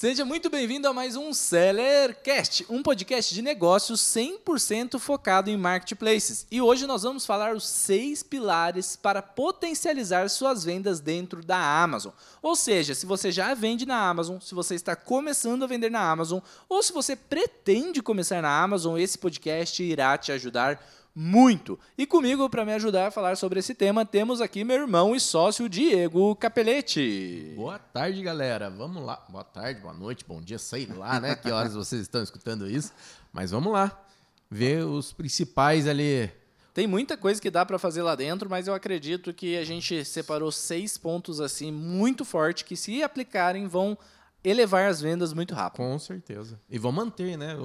[0.00, 6.46] Seja muito bem-vindo a mais um Sellercast, um podcast de negócios 100% focado em marketplaces.
[6.50, 12.12] E hoje nós vamos falar os seis pilares para potencializar suas vendas dentro da Amazon.
[12.40, 16.10] Ou seja, se você já vende na Amazon, se você está começando a vender na
[16.10, 20.82] Amazon, ou se você pretende começar na Amazon, esse podcast irá te ajudar
[21.14, 21.78] muito.
[21.98, 25.20] E comigo, para me ajudar a falar sobre esse tema, temos aqui meu irmão e
[25.20, 27.52] sócio Diego Capelete.
[27.56, 28.70] Boa tarde, galera.
[28.70, 29.24] Vamos lá.
[29.28, 31.34] Boa tarde, boa noite, bom dia, sei lá, né?
[31.34, 32.92] Que horas vocês estão escutando isso.
[33.32, 34.00] Mas vamos lá.
[34.50, 36.30] Ver os principais ali.
[36.72, 40.04] Tem muita coisa que dá para fazer lá dentro, mas eu acredito que a gente
[40.04, 43.98] separou seis pontos assim muito forte que se aplicarem vão
[44.44, 45.78] elevar as vendas muito rápido.
[45.78, 46.58] Com certeza.
[46.68, 47.56] E vão manter, né?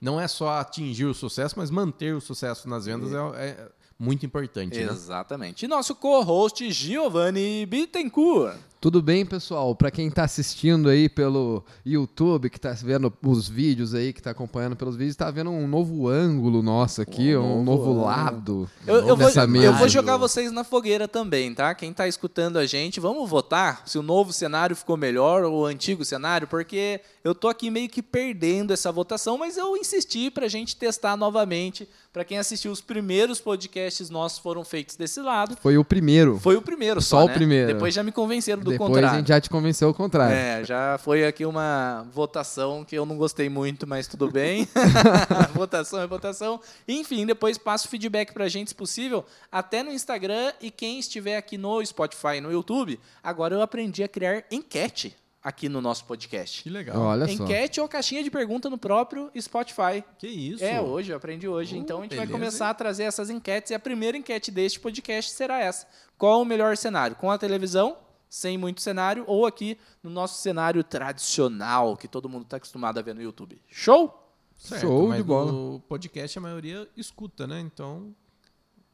[0.00, 4.26] Não é só atingir o sucesso, mas manter o sucesso nas vendas é, é muito
[4.26, 4.78] importante.
[4.78, 4.90] Né?
[4.90, 5.64] Exatamente.
[5.64, 8.56] E nosso co-host Giovanni Bittencourt.
[8.78, 9.74] Tudo bem, pessoal?
[9.74, 14.30] Para quem está assistindo aí pelo YouTube, que está vendo os vídeos aí, que está
[14.30, 18.70] acompanhando pelos vídeos, está vendo um novo ângulo nosso aqui, um, um novo, novo lado
[18.86, 19.30] eu, eu, vou,
[19.62, 21.74] eu, vou, jogar vocês na fogueira também, tá?
[21.74, 25.64] Quem está escutando a gente, vamos votar se o novo cenário ficou melhor ou o
[25.64, 30.46] antigo cenário, porque eu tô aqui meio que perdendo essa votação, mas eu insisti para
[30.46, 31.88] a gente testar novamente.
[32.12, 35.56] Para quem assistiu os primeiros podcasts nossos foram feitos desse lado.
[35.60, 36.38] Foi o primeiro.
[36.38, 37.34] Foi o primeiro, só, só o né?
[37.34, 37.72] primeiro.
[37.74, 39.14] Depois já me convenceram do Depois contrário.
[39.14, 40.36] a gente já te convenceu o contrário.
[40.36, 44.68] É, já foi aqui uma votação que eu não gostei muito, mas tudo bem.
[45.54, 46.60] votação é votação.
[46.86, 51.36] Enfim, depois passa o feedback pra gente, se possível, até no Instagram e quem estiver
[51.36, 56.04] aqui no Spotify e no YouTube, agora eu aprendi a criar enquete aqui no nosso
[56.06, 56.64] podcast.
[56.64, 57.00] Que legal.
[57.00, 57.82] Olha Enquete só.
[57.82, 60.02] ou caixinha de pergunta no próprio Spotify.
[60.18, 60.64] Que isso?
[60.64, 61.76] É, hoje, eu aprendi hoje.
[61.76, 64.50] Oh, então a gente beleza, vai começar a trazer essas enquetes e a primeira enquete
[64.50, 65.86] deste podcast será essa.
[66.18, 67.14] Qual o melhor cenário?
[67.14, 67.96] Com a televisão,
[68.36, 73.02] sem muito cenário, ou aqui no nosso cenário tradicional, que todo mundo está acostumado a
[73.02, 73.58] ver no YouTube.
[73.66, 74.14] Show?
[74.54, 75.50] Certo, Show mas de bola.
[75.50, 77.60] No podcast a maioria escuta, né?
[77.60, 78.14] Então.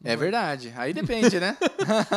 [0.04, 0.72] É verdade.
[0.76, 1.56] Aí depende, né?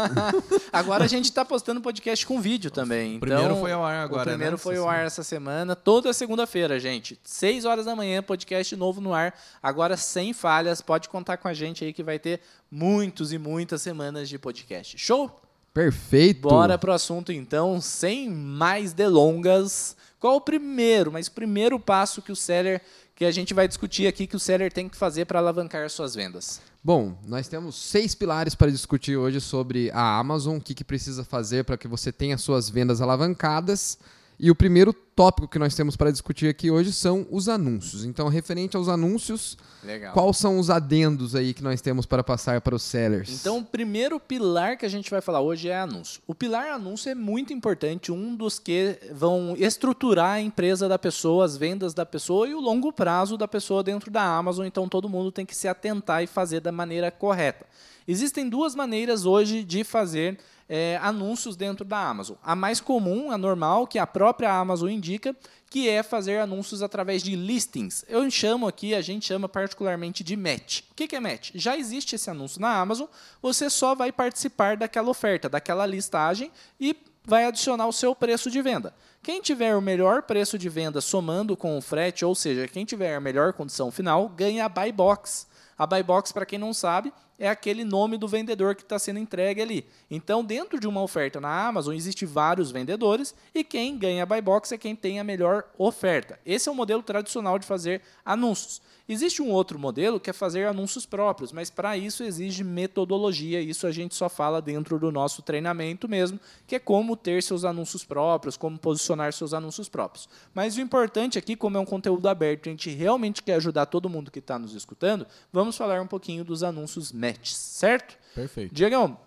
[0.71, 3.17] agora a gente está postando podcast com vídeo também.
[3.17, 4.21] O primeiro então, foi ao ar agora.
[4.21, 4.57] O primeiro né?
[4.57, 5.07] foi Essa ao ar semana.
[5.07, 7.19] essa semana, toda segunda-feira, gente.
[7.23, 9.35] 6 horas da manhã, podcast novo no ar.
[9.61, 10.81] Agora sem falhas.
[10.81, 14.97] Pode contar com a gente aí que vai ter muitos e muitas semanas de podcast.
[14.97, 15.44] Show?
[15.75, 16.47] Perfeito.
[16.47, 19.93] Bora pro assunto então, sem mais delongas.
[20.21, 22.81] Qual o primeiro, mas o primeiro passo que o seller
[23.13, 26.15] que a gente vai discutir aqui que o seller tem que fazer para alavancar suas
[26.15, 26.61] vendas?
[26.81, 31.25] Bom, nós temos seis pilares para discutir hoje sobre a Amazon, o que, que precisa
[31.25, 33.97] fazer para que você tenha suas vendas alavancadas.
[34.37, 38.03] E o primeiro tópico que nós temos para discutir aqui hoje são os anúncios.
[38.03, 40.13] Então, referente aos anúncios, Legal.
[40.13, 43.29] quais são os adendos aí que nós temos para passar para os sellers?
[43.29, 46.21] Então, o primeiro pilar que a gente vai falar hoje é anúncio.
[46.27, 51.45] O pilar anúncio é muito importante, um dos que vão estruturar a empresa da pessoa,
[51.45, 54.65] as vendas da pessoa e o longo prazo da pessoa dentro da Amazon.
[54.65, 57.65] Então, todo mundo tem que se atentar e fazer da maneira correta.
[58.07, 62.35] Existem duas maneiras hoje de fazer é, anúncios dentro da Amazon.
[62.43, 65.35] A mais comum, a normal, que a própria Amazon indica,
[65.69, 68.05] que é fazer anúncios através de listings.
[68.07, 70.81] Eu chamo aqui, a gente chama particularmente de match.
[70.91, 71.51] O que é match?
[71.55, 73.07] Já existe esse anúncio na Amazon,
[73.41, 78.61] você só vai participar daquela oferta, daquela listagem e vai adicionar o seu preço de
[78.61, 78.93] venda.
[79.21, 83.15] Quem tiver o melhor preço de venda somando com o frete, ou seja, quem tiver
[83.15, 85.47] a melhor condição final, ganha a buy box.
[85.77, 89.19] A buy box, para quem não sabe, é aquele nome do vendedor que está sendo
[89.19, 89.85] entregue ali.
[90.09, 94.71] Então, dentro de uma oferta na Amazon, existe vários vendedores e quem ganha buy box
[94.71, 96.39] é quem tem a melhor oferta.
[96.45, 98.81] Esse é o modelo tradicional de fazer anúncios.
[99.07, 103.61] Existe um outro modelo que é fazer anúncios próprios, mas para isso exige metodologia.
[103.61, 107.63] Isso a gente só fala dentro do nosso treinamento mesmo, que é como ter seus
[107.63, 110.27] anúncios próprios, como posicionar seus anúncios próprios.
[110.55, 114.09] Mas o importante aqui, como é um conteúdo aberto, a gente realmente quer ajudar todo
[114.09, 117.11] mundo que está nos escutando, vamos falar um pouquinho dos anúncios
[117.43, 118.17] certo?
[118.33, 118.73] Perfeito.
[118.73, 119.17] Diegão,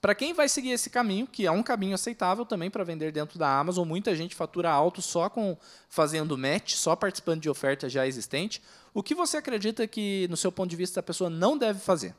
[0.00, 3.38] para quem vai seguir esse caminho, que é um caminho aceitável também para vender dentro
[3.38, 5.56] da Amazon, muita gente fatura alto só com
[5.88, 8.62] fazendo match, só participando de oferta já existente.
[8.94, 12.14] O que você acredita que, no seu ponto de vista, a pessoa não deve fazer?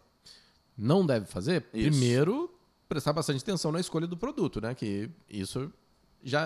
[0.78, 1.66] Não deve fazer?
[1.74, 1.90] Isso.
[1.90, 2.54] Primeiro,
[2.90, 4.76] prestar bastante atenção na escolha do produto, né?
[4.76, 5.72] Que isso
[6.22, 6.46] já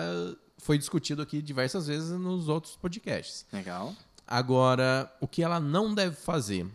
[0.58, 3.44] foi discutido aqui diversas vezes nos outros podcasts.
[3.52, 3.92] Legal.
[4.24, 6.66] Agora, o que ela não deve fazer?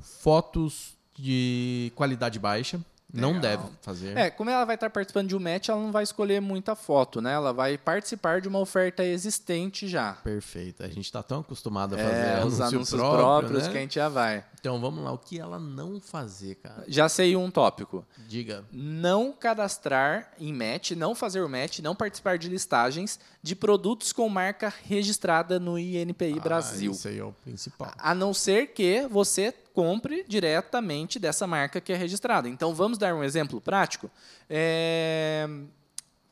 [0.00, 2.80] Fotos de qualidade baixa.
[3.10, 3.40] Não Legal.
[3.40, 4.14] deve fazer.
[4.18, 7.22] É, como ela vai estar participando de um match, ela não vai escolher muita foto,
[7.22, 7.32] né?
[7.32, 10.12] Ela vai participar de uma oferta existente já.
[10.22, 10.82] Perfeito.
[10.82, 13.70] A gente está tão acostumado a fazer É, os anúncio anúncios próprio, próprios né?
[13.72, 14.44] que a gente já vai.
[14.60, 16.84] Então vamos lá, o que ela não fazer, cara?
[16.86, 18.04] Já sei um tópico.
[18.28, 18.62] Diga.
[18.70, 24.28] Não cadastrar em match, não fazer o match, não participar de listagens de produtos com
[24.28, 26.92] marca registrada no INPI Ah, Brasil.
[26.92, 27.90] Isso aí é o principal.
[27.96, 32.48] A não ser que você compre diretamente dessa marca que é registrada.
[32.48, 34.10] Então, vamos dar um exemplo prático.
[34.48, 35.48] É,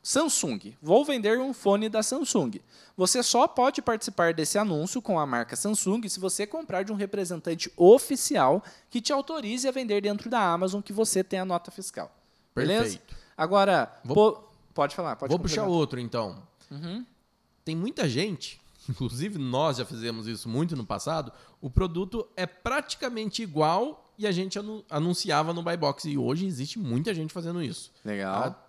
[0.02, 0.74] Samsung.
[0.80, 2.60] Vou vender um fone da Samsung.
[2.96, 6.94] Você só pode participar desse anúncio com a marca Samsung se você comprar de um
[6.94, 11.70] representante oficial que te autorize a vender dentro da Amazon que você tem a nota
[11.70, 12.10] fiscal.
[12.54, 12.82] Beleza?
[12.84, 13.16] Perfeito.
[13.36, 15.16] Agora, Vou- pode falar.
[15.16, 16.40] Pode Vou puxar outro, então.
[17.64, 23.42] Tem muita gente, inclusive nós já fizemos isso muito no passado, o produto é praticamente
[23.42, 26.08] igual e a gente anu- anunciava no Buy Box.
[26.08, 27.92] E hoje existe muita gente fazendo isso.
[28.04, 28.34] Legal.
[28.44, 28.66] Ah,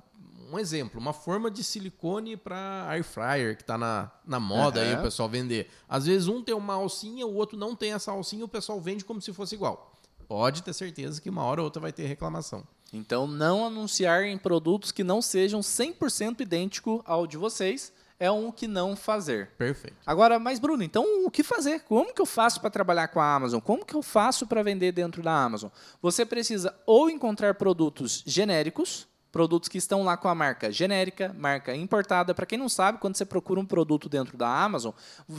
[0.52, 4.92] Um exemplo, uma forma de silicone para air fryer, que está na, na moda aí
[4.94, 5.00] Aham.
[5.00, 5.70] o pessoal vender.
[5.90, 9.04] Às vezes um tem uma alcinha, o outro não tem essa alcinha, o pessoal vende
[9.04, 9.94] como se fosse igual.
[10.28, 12.66] Pode ter certeza que uma hora ou outra vai ter reclamação.
[12.94, 18.52] Então, não anunciar em produtos que não sejam 100% idêntico ao de vocês é um
[18.52, 19.50] que não fazer.
[19.58, 19.98] Perfeito.
[20.06, 21.82] Agora, mas Bruno, então o que fazer?
[21.82, 23.60] Como que eu faço para trabalhar com a Amazon?
[23.60, 25.70] Como que eu faço para vender dentro da Amazon?
[26.02, 31.76] Você precisa ou encontrar produtos genéricos, produtos que estão lá com a marca genérica, marca
[31.76, 32.34] importada.
[32.34, 34.94] Para quem não sabe, quando você procura um produto dentro da Amazon,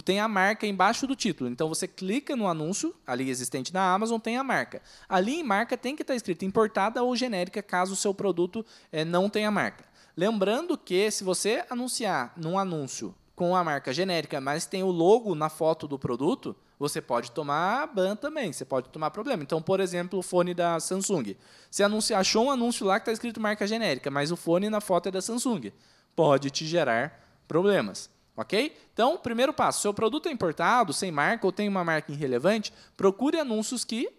[0.04, 1.50] tem a marca embaixo do título.
[1.50, 4.80] Então você clica no anúncio ali existente na Amazon, tem a marca.
[5.08, 9.04] Ali em marca tem que estar escrito importada ou genérica, caso o seu produto eh,
[9.04, 9.84] não tenha marca.
[10.18, 15.32] Lembrando que se você anunciar num anúncio com a marca genérica, mas tem o logo
[15.32, 19.44] na foto do produto, você pode tomar ban também, você pode tomar problema.
[19.44, 21.36] Então, por exemplo, o fone da Samsung.
[21.70, 24.80] Você anuncia, achou um anúncio lá que está escrito marca genérica, mas o fone na
[24.80, 25.72] foto é da Samsung.
[26.16, 28.10] Pode te gerar problemas.
[28.36, 28.76] Ok?
[28.92, 33.38] Então, primeiro passo: seu produto é importado, sem marca ou tem uma marca irrelevante, procure
[33.38, 34.10] anúncios que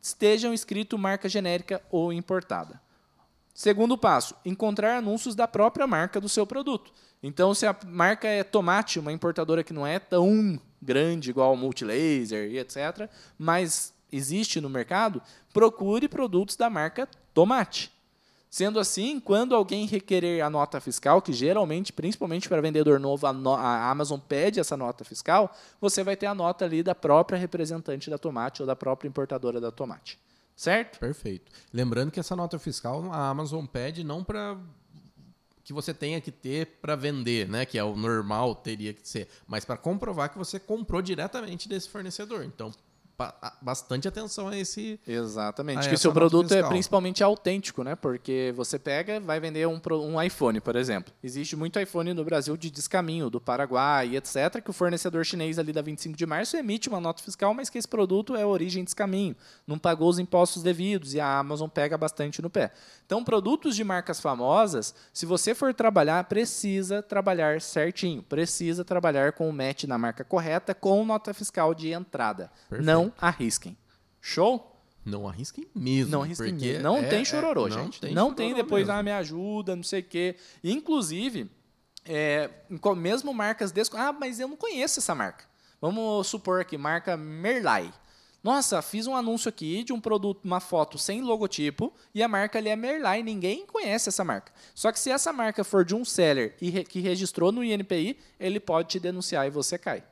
[0.00, 2.80] estejam escrito marca genérica ou importada.
[3.54, 6.92] Segundo passo, encontrar anúncios da própria marca do seu produto.
[7.22, 12.50] Então, se a marca é Tomate, uma importadora que não é tão grande igual Multilaser
[12.50, 13.08] e etc.,
[13.38, 15.22] mas existe no mercado,
[15.52, 17.92] procure produtos da marca Tomate.
[18.50, 23.32] Sendo assim, quando alguém requerer a nota fiscal, que geralmente, principalmente para vendedor novo, a,
[23.32, 27.38] no- a Amazon pede essa nota fiscal, você vai ter a nota ali da própria
[27.38, 30.18] representante da Tomate ou da própria importadora da Tomate.
[30.62, 31.00] Certo?
[31.00, 31.50] Perfeito.
[31.72, 34.56] Lembrando que essa nota fiscal a Amazon pede não para
[35.64, 37.66] que você tenha que ter para vender, né?
[37.66, 41.88] Que é o normal, teria que ser, mas para comprovar que você comprou diretamente desse
[41.88, 42.44] fornecedor.
[42.44, 42.72] Então,
[43.60, 44.98] bastante atenção a esse.
[45.06, 45.86] Exatamente.
[45.86, 46.70] Ah, que seu produto é fiscal.
[46.70, 47.94] principalmente autêntico, né?
[47.94, 51.12] Porque você pega, vai vender um, um iPhone, por exemplo.
[51.22, 55.58] Existe muito iPhone no Brasil de descaminho, do Paraguai e etc., que o fornecedor chinês
[55.58, 58.84] ali da 25 de março emite uma nota fiscal, mas que esse produto é origem
[58.84, 59.36] descaminho,
[59.66, 62.72] não pagou os impostos devidos e a Amazon pega bastante no pé.
[63.06, 69.48] Então, produtos de marcas famosas, se você for trabalhar, precisa trabalhar certinho, precisa trabalhar com
[69.48, 72.50] o match na marca correta, com nota fiscal de entrada.
[72.68, 72.86] Perfeito.
[72.86, 73.76] Não arrisquem.
[74.20, 74.68] Show?
[75.04, 76.12] Não arrisquem mesmo.
[76.12, 76.82] Não arrisquem porque mesmo.
[76.82, 78.00] Não é- tem é- chororô, não gente.
[78.00, 79.00] Tem não tem depois, mesmo.
[79.00, 80.36] ah, me ajuda, não sei o quê.
[80.62, 81.50] Inclusive,
[82.04, 82.48] é,
[82.96, 83.72] mesmo marcas...
[83.72, 83.96] Desco...
[83.96, 85.44] Ah, mas eu não conheço essa marca.
[85.80, 87.92] Vamos supor aqui, marca Merlai.
[88.42, 92.58] Nossa, fiz um anúncio aqui de um produto, uma foto sem logotipo, e a marca
[92.58, 93.22] ali é Merlai.
[93.22, 94.52] Ninguém conhece essa marca.
[94.74, 98.58] Só que se essa marca for de um seller e que registrou no INPI, ele
[98.58, 100.02] pode te denunciar e você cai.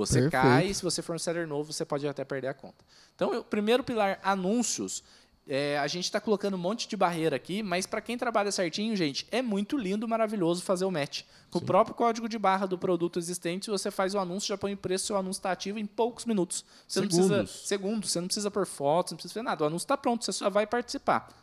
[0.00, 0.32] Você Perfeito.
[0.32, 2.82] cai e se você for um seller novo, você pode até perder a conta.
[3.14, 5.04] Então, o primeiro pilar, anúncios.
[5.46, 8.94] É, a gente está colocando um monte de barreira aqui, mas para quem trabalha certinho,
[8.94, 11.22] gente, é muito lindo, maravilhoso fazer o match.
[11.50, 14.74] Com o próprio código de barra do produto existente, você faz o anúncio, já põe
[14.74, 16.64] o preço, seu anúncio está ativo em poucos minutos.
[16.86, 17.68] Você não precisa Segundos.
[17.68, 19.64] segundos, você não precisa pôr fotos, não precisa fazer nada.
[19.64, 21.34] O anúncio está pronto, você só vai participar.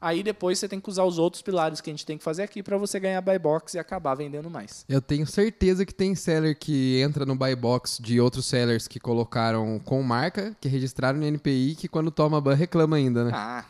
[0.00, 2.42] Aí depois você tem que usar os outros pilares que a gente tem que fazer
[2.42, 4.84] aqui para você ganhar buy box e acabar vendendo mais.
[4.88, 8.98] Eu tenho certeza que tem seller que entra no buy box de outros sellers que
[8.98, 13.30] colocaram com marca, que registraram no NPI, que quando toma ban reclama ainda, né?
[13.34, 13.64] Ah,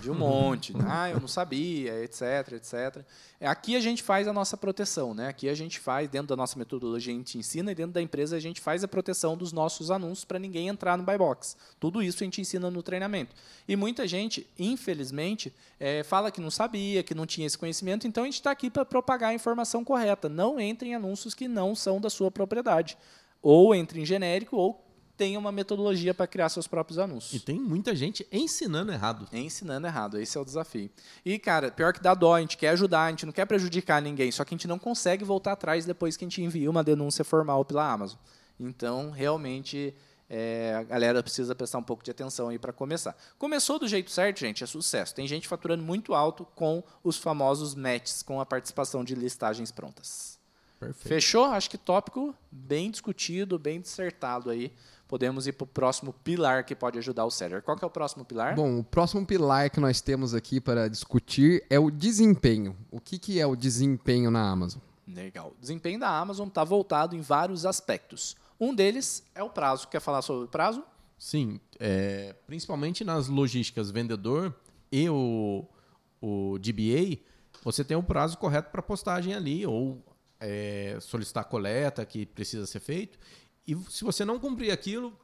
[0.00, 0.72] de um monte.
[0.86, 3.04] ah, eu não sabia, etc, etc.
[3.40, 5.28] É, Aqui a gente faz a nossa proteção, né?
[5.28, 8.36] Aqui a gente faz, dentro da nossa metodologia, a gente ensina e dentro da empresa
[8.36, 11.56] a gente faz a proteção dos nossos anúncios para ninguém entrar no buy box.
[11.78, 13.34] Tudo isso a gente ensina no treinamento.
[13.66, 18.24] E muita gente, infelizmente, eh, fala que não sabia, que não tinha esse conhecimento, então
[18.24, 20.28] a gente está aqui para propagar a informação correta.
[20.28, 22.98] Não entre em anúncios que não são da sua propriedade.
[23.42, 24.89] Ou entre em genérico, ou
[25.20, 27.34] tenha uma metodologia para criar seus próprios anúncios.
[27.34, 29.28] E tem muita gente ensinando errado.
[29.30, 30.88] Ensinando errado, esse é o desafio.
[31.22, 34.00] E, cara, pior que dá dó, a gente quer ajudar, a gente não quer prejudicar
[34.00, 36.82] ninguém, só que a gente não consegue voltar atrás depois que a gente envia uma
[36.82, 38.18] denúncia formal pela Amazon.
[38.58, 39.94] Então, realmente,
[40.26, 43.14] é, a galera precisa prestar um pouco de atenção aí para começar.
[43.38, 45.14] Começou do jeito certo, gente, é sucesso.
[45.14, 50.40] Tem gente faturando muito alto com os famosos matches, com a participação de listagens prontas.
[50.80, 51.08] Perfeito.
[51.08, 51.44] Fechou?
[51.44, 54.72] Acho que tópico bem discutido, bem dissertado aí.
[55.10, 57.60] Podemos ir para o próximo pilar que pode ajudar o seller.
[57.62, 58.54] Qual que é o próximo pilar?
[58.54, 62.76] Bom, o próximo pilar que nós temos aqui para discutir é o desempenho.
[62.92, 64.80] O que, que é o desempenho na Amazon?
[65.08, 65.52] Legal.
[65.58, 68.36] O desempenho da Amazon está voltado em vários aspectos.
[68.60, 69.88] Um deles é o prazo.
[69.88, 70.84] Quer falar sobre o prazo?
[71.18, 74.54] Sim, é, principalmente nas logísticas vendedor
[74.92, 75.66] e o,
[76.22, 77.18] o DBA,
[77.64, 80.00] você tem o prazo correto para postagem ali, ou
[80.38, 83.18] é, solicitar coleta que precisa ser feito.
[83.70, 85.16] E se você não cumprir aquilo,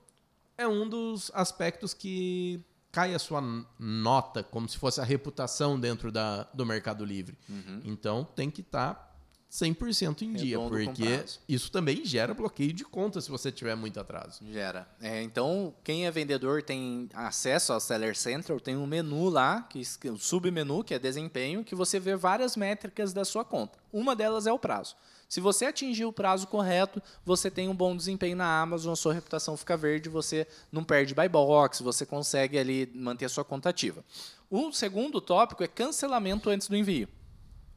[0.56, 2.60] é um dos aspectos que
[2.92, 3.42] cai a sua
[3.78, 7.36] nota, como se fosse a reputação dentro da, do Mercado Livre.
[7.84, 9.06] Então tem que estar
[9.50, 13.74] 100% em dia, Redondo com porque isso também gera bloqueio de conta se você tiver
[13.74, 14.44] muito atraso.
[14.52, 14.88] Gera.
[15.00, 19.82] É, então, quem é vendedor tem acesso ao Seller Central, tem um menu lá, que,
[20.10, 23.78] um submenu, que é desempenho, que você vê várias métricas da sua conta.
[23.92, 24.94] Uma delas é o prazo.
[25.28, 29.12] Se você atingir o prazo correto, você tem um bom desempenho na Amazon, a sua
[29.12, 33.70] reputação fica verde, você não perde buy box, você consegue ali manter a sua conta
[33.70, 34.04] ativa.
[34.48, 37.08] O segundo tópico é cancelamento antes do envio.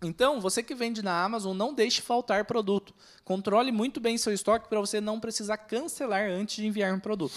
[0.02, 2.94] Então, você que vende na Amazon, não deixe faltar produto.
[3.26, 7.36] Controle muito bem seu estoque para você não precisar cancelar antes de enviar um produto.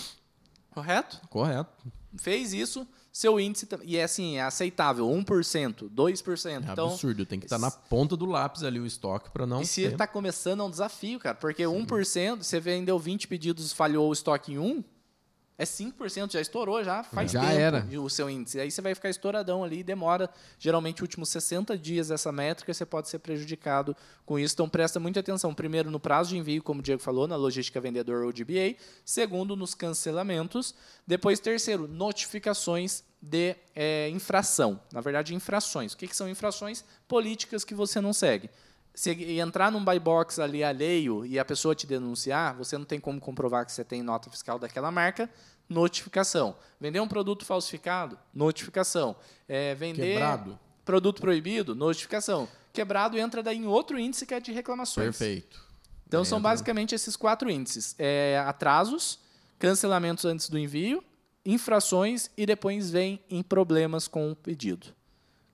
[0.71, 1.21] Correto?
[1.29, 1.71] Correto.
[2.17, 3.69] Fez isso, seu índice.
[3.85, 6.47] E é assim, é aceitável: 1%, 2%.
[6.51, 7.27] É então, absurdo.
[7.27, 10.07] Tem que estar na ponta do lápis ali o estoque para não e se está
[10.07, 11.35] começando, é um desafio, cara.
[11.35, 14.83] Porque 1%, você vendeu 20 pedidos falhou o estoque em 1,
[15.63, 17.87] é 5%, já estourou, já faz Já tempo era.
[18.01, 18.59] o seu índice.
[18.59, 20.29] Aí você vai ficar estouradão ali, demora
[20.59, 24.55] geralmente últimos 60 dias essa métrica, você pode ser prejudicado com isso.
[24.55, 27.81] Então presta muita atenção, primeiro no prazo de envio, como o Diego falou, na logística
[27.81, 30.75] vendedor ou DBA, segundo nos cancelamentos,
[31.07, 34.81] depois terceiro, notificações de eh, infração.
[34.93, 35.93] Na verdade, infrações.
[35.93, 36.85] O que, que são infrações?
[37.07, 38.51] Políticas que você não segue.
[38.95, 43.01] Se entrar num buy box ali alheio e a pessoa te denunciar, você não tem
[43.01, 45.31] como comprovar que você tem nota fiscal daquela marca,
[45.69, 46.55] notificação.
[46.79, 49.17] Vender um produto falsificado, notificação.
[49.49, 50.59] É, vender Quebrado.
[50.85, 52.47] produto proibido, notificação.
[52.73, 55.17] Quebrado entra daí em outro índice que é de reclamações.
[55.17, 55.61] Perfeito.
[56.07, 56.51] Então são Entra.
[56.51, 59.19] basicamente esses quatro índices: É, atrasos,
[59.59, 61.03] cancelamentos antes do envio,
[61.45, 64.89] infrações e depois vem em problemas com o pedido.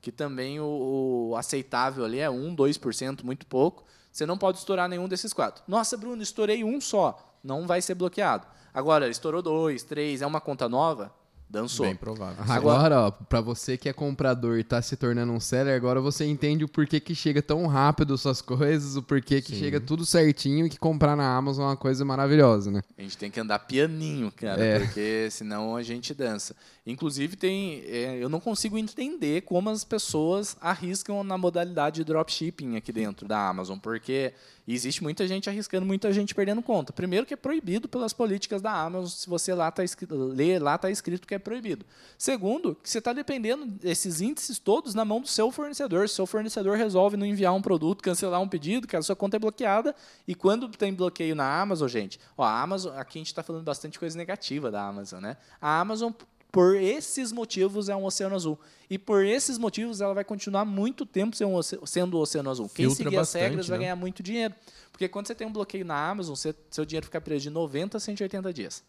[0.00, 3.85] Que também o, o aceitável ali é 1, 2%, muito pouco.
[4.12, 5.62] Você não pode estourar nenhum desses quatro.
[5.67, 7.37] Nossa, Bruno, estourei um só.
[7.43, 8.47] Não vai ser bloqueado.
[8.73, 11.12] Agora, estourou dois, três, é uma conta nova?
[11.50, 11.87] Dançou.
[11.87, 12.45] Bem provável.
[12.47, 16.26] Agora, ó, pra você que é comprador e tá se tornando um seller, agora você
[16.26, 19.59] entende o porquê que chega tão rápido suas coisas, o porquê que Sim.
[19.61, 22.83] chega tudo certinho e que comprar na Amazon é uma coisa maravilhosa, né?
[22.99, 24.78] A gente tem que andar pianinho, cara, É.
[24.81, 26.55] porque senão a gente dança.
[26.90, 32.76] Inclusive, tem, é, eu não consigo entender como as pessoas arriscam na modalidade de dropshipping
[32.76, 34.33] aqui dentro da Amazon, porque
[34.66, 36.90] existe muita gente arriscando, muita gente perdendo conta.
[36.90, 40.76] Primeiro que é proibido pelas políticas da Amazon, se você lá tá escrito, lê lá
[40.76, 41.85] está escrito que é proibido.
[42.16, 46.09] Segundo, que você está dependendo desses índices todos na mão do seu fornecedor.
[46.09, 49.38] Se seu fornecedor resolve não enviar um produto, cancelar um pedido, a sua conta é
[49.38, 49.95] bloqueada.
[50.26, 53.64] E quando tem bloqueio na Amazon, gente, ó, a Amazon, aqui a gente está falando
[53.64, 55.37] bastante coisa negativa da Amazon, né?
[55.61, 56.12] A Amazon,
[56.50, 58.59] por esses motivos, é um oceano azul.
[58.88, 62.69] E por esses motivos, ela vai continuar muito tempo sendo o oceano azul.
[62.69, 63.85] Quem Filtra seguir as bastante, regras vai né?
[63.85, 64.55] ganhar muito dinheiro.
[64.90, 68.00] Porque quando você tem um bloqueio na Amazon, seu dinheiro fica preso de 90 a
[68.00, 68.83] 180 dias.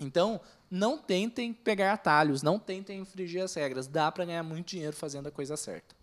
[0.00, 3.88] Então, não tentem pegar atalhos, não tentem infringir as regras.
[3.88, 5.96] Dá para ganhar muito dinheiro fazendo a coisa certa.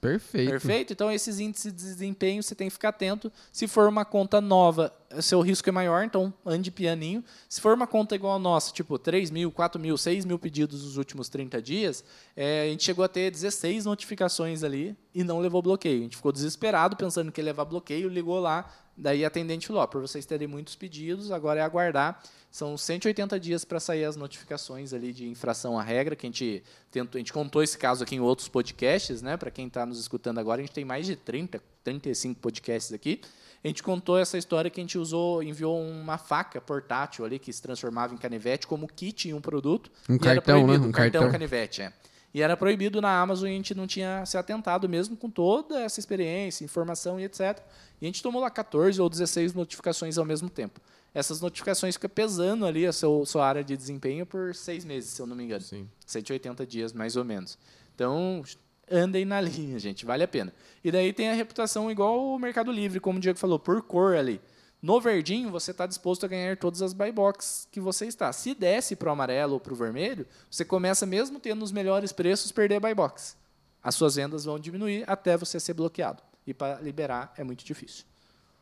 [0.00, 0.50] Perfeito.
[0.50, 0.92] Perfeito?
[0.92, 3.32] Então, esses índices de desempenho você tem que ficar atento.
[3.52, 4.92] Se for uma conta nova,
[5.22, 7.24] seu risco é maior, então ande pianinho.
[7.48, 10.84] Se for uma conta igual a nossa, tipo 3 mil, 4 mil, 6 mil pedidos
[10.84, 12.04] nos últimos 30 dias,
[12.36, 16.00] é, a gente chegou a ter 16 notificações ali e não levou bloqueio.
[16.00, 20.00] A gente ficou desesperado pensando que ia levar bloqueio, ligou lá, daí atendente falou: por
[20.00, 22.22] vocês terem muitos pedidos, agora é aguardar.
[22.50, 26.62] São 180 dias para sair as notificações ali de infração à regra, que a gente
[26.88, 29.36] tentou, a gente contou esse caso aqui em outros podcasts, né?
[29.36, 33.20] Para quem está nos escutando agora, a gente tem mais de 30, 35 podcasts aqui.
[33.64, 37.50] A gente contou essa história que a gente usou, enviou uma faca portátil ali que
[37.50, 39.90] se transformava em canivete como kit em um produto.
[40.06, 40.64] Um e cartão, né?
[40.64, 41.32] proibido, Um um cartão, cartão.
[41.32, 41.92] canivete, é.
[42.34, 45.80] E era proibido na Amazon e a gente não tinha se atentado mesmo com toda
[45.80, 47.58] essa experiência, informação e etc.
[48.00, 50.80] E a gente tomou lá 14 ou 16 notificações ao mesmo tempo.
[51.14, 55.22] essas notificações ficam pesando ali a seu, sua área de desempenho por seis meses, se
[55.22, 55.62] eu não me engano.
[55.62, 55.88] Sim.
[56.04, 57.56] 180 dias, mais ou menos.
[57.94, 58.42] Então,
[58.90, 60.52] andem na linha, gente, vale a pena.
[60.82, 64.16] E daí tem a reputação igual o Mercado Livre, como o Diego falou, por cor
[64.16, 64.40] ali.
[64.82, 68.30] No verdinho, você está disposto a ganhar todas as buy box que você está.
[68.34, 72.12] Se desce para o amarelo ou para o vermelho, você começa, mesmo tendo os melhores
[72.12, 73.34] preços, perder a buy box.
[73.82, 76.22] As suas vendas vão diminuir até você ser bloqueado.
[76.46, 78.04] E para liberar é muito difícil.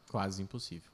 [0.09, 0.92] Quase impossível.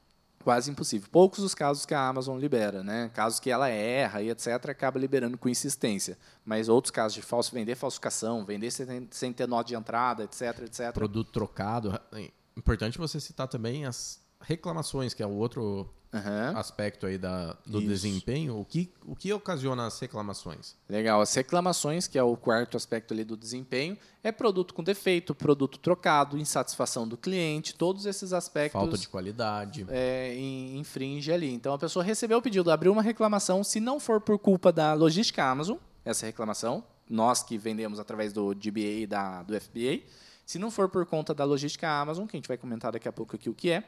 [0.48, 1.06] Quase impossível.
[1.12, 3.10] Poucos os casos que a Amazon libera, né?
[3.12, 6.16] Casos que ela erra e etc, acaba liberando com insistência.
[6.42, 10.60] Mas outros casos de falso vender falsificação, vender sem, sem ter nó de entrada, etc,
[10.60, 10.90] etc.
[10.94, 12.00] Produto trocado.
[12.14, 16.54] É importante você citar também as reclamações, que é o outro Aham.
[16.56, 17.88] aspecto aí da, do Isso.
[17.88, 18.58] desempenho.
[18.58, 20.74] O que, o que ocasiona as reclamações?
[20.88, 21.20] Legal.
[21.20, 25.78] As reclamações, que é o quarto aspecto ali do desempenho, é produto com defeito, produto
[25.78, 29.84] trocado, insatisfação do cliente, todos esses aspectos Falta de qualidade.
[29.88, 31.52] é, in- infringe ali.
[31.52, 34.94] Então a pessoa recebeu o pedido, abriu uma reclamação, se não for por culpa da
[34.94, 40.00] logística Amazon, essa reclamação, nós que vendemos através do DBA e da, do FBA,
[40.46, 43.12] se não for por conta da logística Amazon, que a gente vai comentar daqui a
[43.12, 43.84] pouco aqui o que é,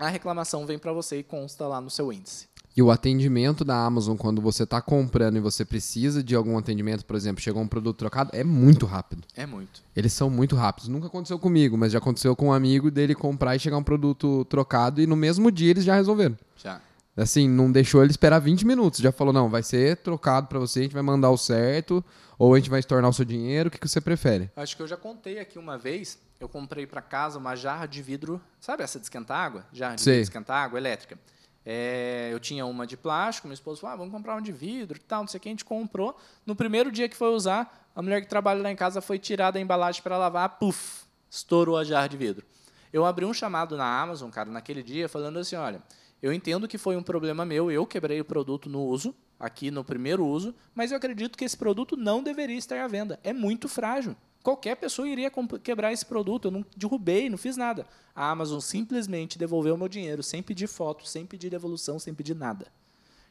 [0.00, 2.48] a reclamação vem para você e consta lá no seu índice.
[2.76, 7.04] E o atendimento da Amazon, quando você está comprando e você precisa de algum atendimento,
[7.04, 9.26] por exemplo, chegou um produto trocado, é muito rápido.
[9.36, 9.82] É muito.
[9.94, 10.88] Eles são muito rápidos.
[10.88, 14.44] Nunca aconteceu comigo, mas já aconteceu com um amigo dele comprar e chegar um produto
[14.46, 16.38] trocado e no mesmo dia eles já resolveram.
[16.56, 16.80] Já.
[17.16, 19.00] Assim, não deixou ele esperar 20 minutos.
[19.00, 22.02] Já falou, não, vai ser trocado para você, a gente vai mandar o certo,
[22.38, 24.48] ou a gente vai estornar o seu dinheiro, o que, que você prefere?
[24.56, 26.18] Acho que eu já contei aqui uma vez.
[26.40, 29.66] Eu comprei para casa uma jarra de vidro, sabe essa de esquentar água?
[29.70, 31.18] Jarra de vidro de esquentar água elétrica.
[31.66, 34.96] É, eu tinha uma de plástico, meu esposo falou: ah, vamos comprar uma de vidro
[34.96, 35.50] e tal, não sei o que.
[35.50, 36.16] A gente comprou.
[36.46, 39.50] No primeiro dia que foi usar, a mulher que trabalha lá em casa foi tirar
[39.50, 42.46] da embalagem para lavar, puf, estourou a jarra de vidro.
[42.90, 45.82] Eu abri um chamado na Amazon, cara, naquele dia, falando assim: olha,
[46.22, 49.84] eu entendo que foi um problema meu, eu quebrei o produto no uso, aqui no
[49.84, 53.20] primeiro uso, mas eu acredito que esse produto não deveria estar à venda.
[53.22, 54.16] É muito frágil.
[54.42, 55.30] Qualquer pessoa iria
[55.62, 56.46] quebrar esse produto.
[56.46, 57.86] Eu não derrubei, não fiz nada.
[58.14, 62.34] A Amazon simplesmente devolveu o meu dinheiro, sem pedir foto, sem pedir devolução, sem pedir
[62.34, 62.66] nada.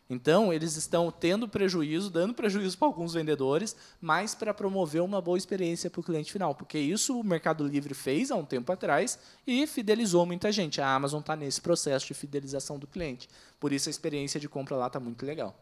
[0.10, 5.38] Então, eles estão tendo prejuízo, dando prejuízo para alguns vendedores, mas para promover uma boa
[5.38, 6.56] experiência para o cliente final.
[6.56, 10.82] Porque isso o Mercado Livre fez há um tempo atrás e fidelizou muita gente.
[10.82, 13.30] A Amazon está nesse processo de fidelização do cliente.
[13.60, 15.56] Por isso a experiência de compra lá está muito legal.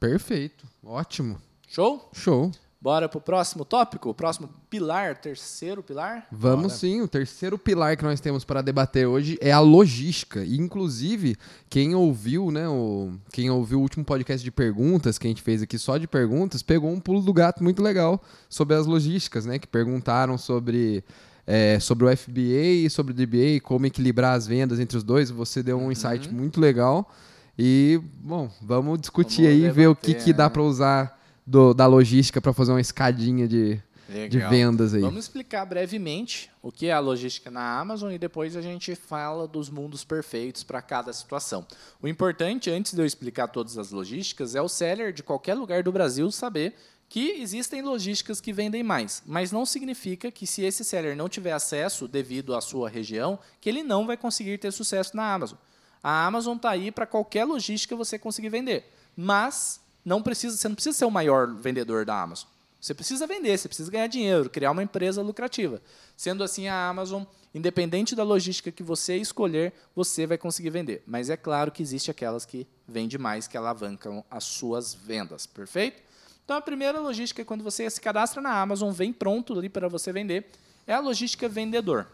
[0.00, 0.66] Perfeito.
[0.82, 1.40] Ótimo.
[1.68, 2.08] Show?
[2.14, 2.50] Show.
[2.82, 4.10] Bora para o próximo tópico?
[4.10, 6.26] O próximo pilar, terceiro pilar?
[6.32, 6.74] Vamos Bora.
[6.74, 10.44] sim, o terceiro pilar que nós temos para debater hoje é a logística.
[10.44, 11.36] E, inclusive,
[11.70, 15.62] quem ouviu, né, o, quem ouviu o último podcast de perguntas que a gente fez
[15.62, 19.60] aqui só de perguntas, pegou um pulo do gato muito legal sobre as logísticas, né?
[19.60, 21.04] Que perguntaram sobre,
[21.46, 25.30] é, sobre o FBA e sobre o DBA, como equilibrar as vendas entre os dois.
[25.30, 27.08] Você deu um insight muito legal.
[27.56, 30.50] E, bom, vamos discutir Vamos aí, ver o que, que dá né?
[30.50, 33.80] para usar do- da logística para fazer uma escadinha de,
[34.28, 35.00] de vendas aí.
[35.00, 39.46] Vamos explicar brevemente o que é a logística na Amazon e depois a gente fala
[39.48, 41.66] dos mundos perfeitos para cada situação.
[42.00, 45.82] O importante, antes de eu explicar todas as logísticas, é o seller de qualquer lugar
[45.82, 46.74] do Brasil saber
[47.08, 51.52] que existem logísticas que vendem mais, mas não significa que se esse seller não tiver
[51.52, 55.58] acesso devido à sua região, que ele não vai conseguir ter sucesso na Amazon.
[56.02, 60.74] A Amazon está aí para qualquer logística você conseguir vender, mas não precisa, você não
[60.74, 62.48] precisa ser o maior vendedor da Amazon.
[62.82, 65.80] Você precisa vender, você precisa ganhar dinheiro, criar uma empresa lucrativa.
[66.16, 67.22] Sendo assim, a Amazon,
[67.54, 71.00] independente da logística que você escolher, você vai conseguir vender.
[71.06, 76.02] Mas é claro que existe aquelas que vendem mais, que alavancam as suas vendas, perfeito?
[76.44, 79.88] Então, a primeira logística é quando você se cadastra na Amazon, vem pronto ali para
[79.88, 80.46] você vender,
[80.84, 82.08] é a logística vendedor,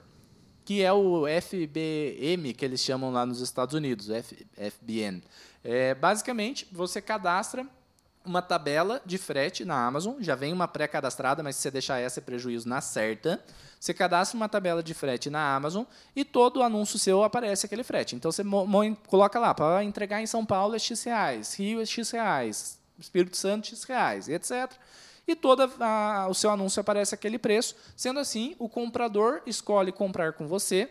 [0.66, 4.08] que é o FBM, que eles chamam lá nos Estados Unidos,
[4.54, 5.22] FBN.
[5.64, 7.66] É, basicamente, você cadastra
[8.24, 12.20] uma tabela de frete na Amazon, já vem uma pré-cadastrada, mas se você deixar essa
[12.20, 13.42] é prejuízo na certa.
[13.80, 18.16] Você cadastra uma tabela de frete na Amazon e todo anúncio seu aparece aquele frete.
[18.16, 18.42] Então você
[19.06, 23.36] coloca lá, para entregar em São Paulo é X reais, Rio é X reais, Espírito
[23.36, 24.72] Santo X reais, etc.
[25.26, 25.70] E todo
[26.28, 27.76] o seu anúncio aparece aquele preço.
[27.96, 30.90] Sendo assim, o comprador escolhe comprar com você,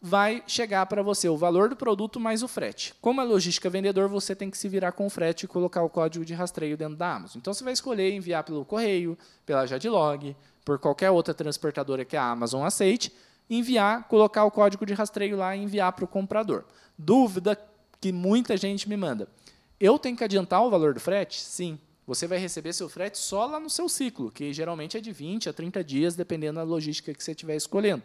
[0.00, 2.94] vai chegar para você o valor do produto mais o frete.
[3.00, 5.88] Como é logística vendedor, você tem que se virar com o frete e colocar o
[5.88, 7.38] código de rastreio dentro da Amazon.
[7.38, 12.30] Então você vai escolher enviar pelo correio, pela Jadlog, por qualquer outra transportadora que a
[12.30, 13.12] Amazon aceite,
[13.50, 16.64] enviar, colocar o código de rastreio lá e enviar para o comprador.
[16.96, 17.58] Dúvida
[18.00, 19.28] que muita gente me manda.
[19.80, 21.40] Eu tenho que adiantar o valor do frete?
[21.40, 21.78] Sim.
[22.06, 25.48] Você vai receber seu frete só lá no seu ciclo, que geralmente é de 20
[25.48, 28.02] a 30 dias, dependendo da logística que você estiver escolhendo.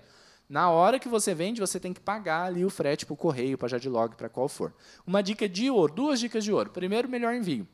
[0.54, 3.58] Na hora que você vende, você tem que pagar ali o frete para o correio,
[3.58, 4.72] para Jadlog, para qual for.
[5.04, 6.70] Uma dica de ouro, duas dicas de ouro.
[6.70, 7.68] Primeiro, melhor envio.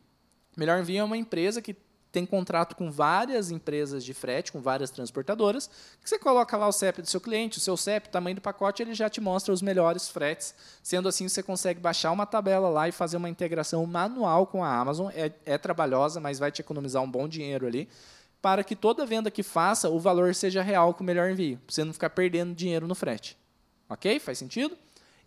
[0.55, 1.75] Melhor envio é uma empresa que
[2.09, 5.69] tem contrato com várias empresas de frete, com várias transportadoras,
[6.01, 8.41] que você coloca lá o CEP do seu cliente, o seu CEP, o tamanho do
[8.41, 10.55] pacote, ele já te mostra os melhores fretes.
[10.81, 14.73] Sendo assim, você consegue baixar uma tabela lá e fazer uma integração manual com a
[14.73, 15.11] Amazon.
[15.13, 17.89] É, é trabalhosa, mas vai te economizar um bom dinheiro ali,
[18.41, 21.73] para que toda venda que faça, o valor seja real com o melhor envio, para
[21.73, 23.37] você não ficar perdendo dinheiro no frete.
[23.89, 24.19] Ok?
[24.19, 24.77] Faz sentido?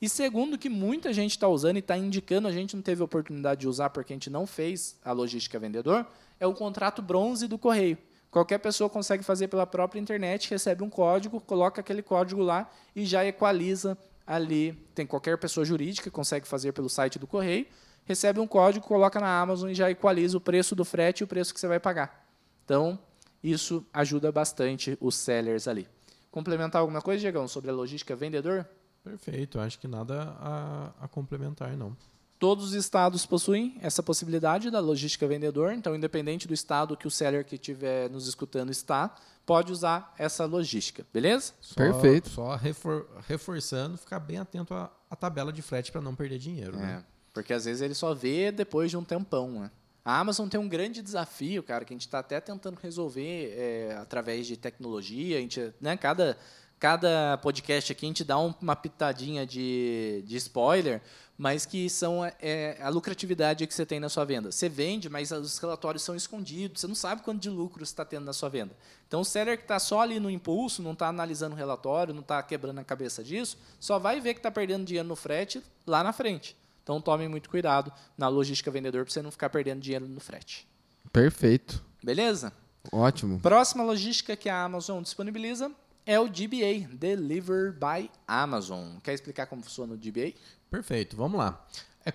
[0.01, 3.61] E segundo, que muita gente está usando e está indicando, a gente não teve oportunidade
[3.61, 6.07] de usar porque a gente não fez a logística vendedor,
[6.41, 7.97] é o contrato bronze do correio.
[8.31, 13.05] Qualquer pessoa consegue fazer pela própria internet, recebe um código, coloca aquele código lá e
[13.05, 13.97] já equaliza
[14.27, 14.73] ali.
[14.95, 17.67] Tem qualquer pessoa jurídica que consegue fazer pelo site do correio,
[18.05, 21.27] recebe um código, coloca na Amazon e já equaliza o preço do frete e o
[21.29, 22.32] preço que você vai pagar.
[22.73, 22.99] Então,
[23.45, 25.87] isso ajuda bastante os sellers ali.
[26.31, 28.67] Complementar alguma coisa, Diegão, sobre a logística vendedor?
[29.05, 31.95] Perfeito, acho que nada a, a complementar, não.
[32.39, 37.11] Todos os estados possuem essa possibilidade da logística vendedor, então, independente do estado que o
[37.11, 41.53] seller que estiver nos escutando está, pode usar essa logística, beleza?
[41.61, 42.31] Só, Perfeito.
[42.31, 46.75] Só refor, reforçando, ficar bem atento à, à tabela de frete para não perder dinheiro.
[46.75, 47.01] Né?
[47.01, 47.05] É,
[47.35, 49.71] porque às vezes ele só vê depois de um tempão, né?
[50.05, 53.97] A Amazon tem um grande desafio, cara, que a gente está até tentando resolver é,
[54.01, 55.39] através de tecnologia.
[55.39, 56.37] A gente, né, cada,
[56.77, 61.01] cada podcast aqui a gente dá um, uma pitadinha de, de spoiler,
[61.39, 64.51] mas que são é, a lucratividade que você tem na sua venda.
[64.51, 68.05] Você vende, mas os relatórios são escondidos, você não sabe quanto de lucro você está
[68.05, 68.77] tendo na sua venda.
[69.07, 72.23] Então, o seller que está só ali no impulso, não está analisando o relatório, não
[72.23, 76.03] está quebrando a cabeça disso, só vai ver que está perdendo dinheiro no frete lá
[76.03, 76.57] na frente.
[76.83, 80.67] Então, tome muito cuidado na logística vendedor para você não ficar perdendo dinheiro no frete.
[81.13, 81.83] Perfeito.
[82.03, 82.53] Beleza?
[82.91, 83.39] Ótimo.
[83.41, 85.71] Próxima logística que a Amazon disponibiliza
[86.05, 88.99] é o DBA, Deliver by Amazon.
[89.03, 90.33] Quer explicar como funciona o DBA?
[90.71, 91.65] Perfeito, vamos lá.
[92.05, 92.13] É,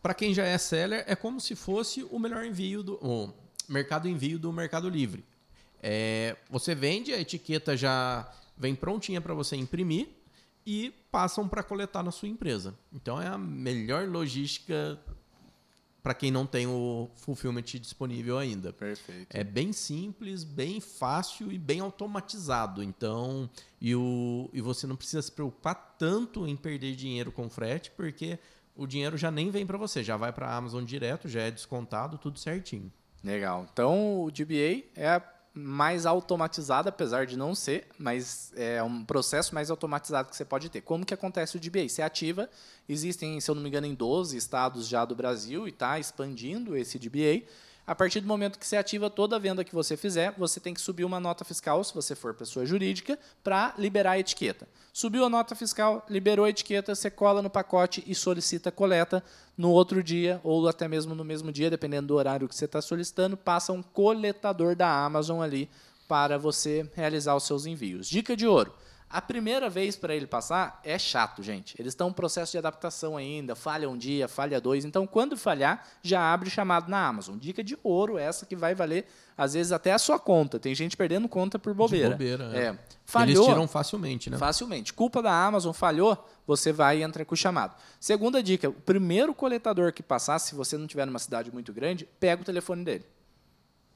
[0.00, 3.32] Para quem já é seller, é como se fosse o melhor envio do o
[3.68, 5.24] mercado envio do Mercado Livre.
[5.82, 10.08] É, você vende, a etiqueta já vem prontinha para você imprimir
[10.70, 12.78] e passam para coletar na sua empresa.
[12.92, 15.00] Então é a melhor logística
[16.02, 18.70] para quem não tem o fulfillment disponível ainda.
[18.70, 19.34] Perfeito.
[19.34, 22.82] É bem simples, bem fácil e bem automatizado.
[22.82, 23.48] Então,
[23.80, 28.38] e, o, e você não precisa se preocupar tanto em perder dinheiro com frete, porque
[28.76, 31.50] o dinheiro já nem vem para você, já vai para a Amazon direto, já é
[31.50, 32.92] descontado, tudo certinho.
[33.24, 33.66] Legal.
[33.72, 35.20] Então, o DBA é a
[35.58, 40.68] mais automatizado, apesar de não ser, mas é um processo mais automatizado que você pode
[40.68, 40.80] ter.
[40.80, 41.88] Como que acontece o DBA?
[41.88, 42.48] Você ativa,
[42.88, 46.76] existem, se eu não me engano, em 12 estados já do Brasil e está expandindo
[46.76, 47.44] esse DBA.
[47.88, 50.74] A partir do momento que você ativa toda a venda que você fizer, você tem
[50.74, 54.68] que subir uma nota fiscal, se você for pessoa jurídica, para liberar a etiqueta.
[54.92, 59.24] Subiu a nota fiscal, liberou a etiqueta, você cola no pacote e solicita a coleta.
[59.56, 62.82] No outro dia, ou até mesmo no mesmo dia, dependendo do horário que você está
[62.82, 65.70] solicitando, passa um coletador da Amazon ali
[66.06, 68.06] para você realizar os seus envios.
[68.06, 68.70] Dica de ouro.
[69.10, 71.74] A primeira vez para ele passar é chato, gente.
[71.80, 74.84] Eles estão em processo de adaptação ainda, falha um dia, falha dois.
[74.84, 77.38] Então, quando falhar, já abre chamado na Amazon.
[77.38, 80.60] Dica de ouro essa que vai valer, às vezes, até a sua conta.
[80.60, 82.10] Tem gente perdendo conta por bobeira.
[82.10, 82.64] De bobeira, é.
[82.66, 82.78] é.
[83.06, 84.36] Falhou, Eles tiram facilmente, né?
[84.36, 84.92] Facilmente.
[84.92, 87.74] Culpa da Amazon, falhou, você vai e entra com o chamado.
[87.98, 92.06] Segunda dica, o primeiro coletador que passar, se você não tiver numa cidade muito grande,
[92.20, 93.06] pega o telefone dele.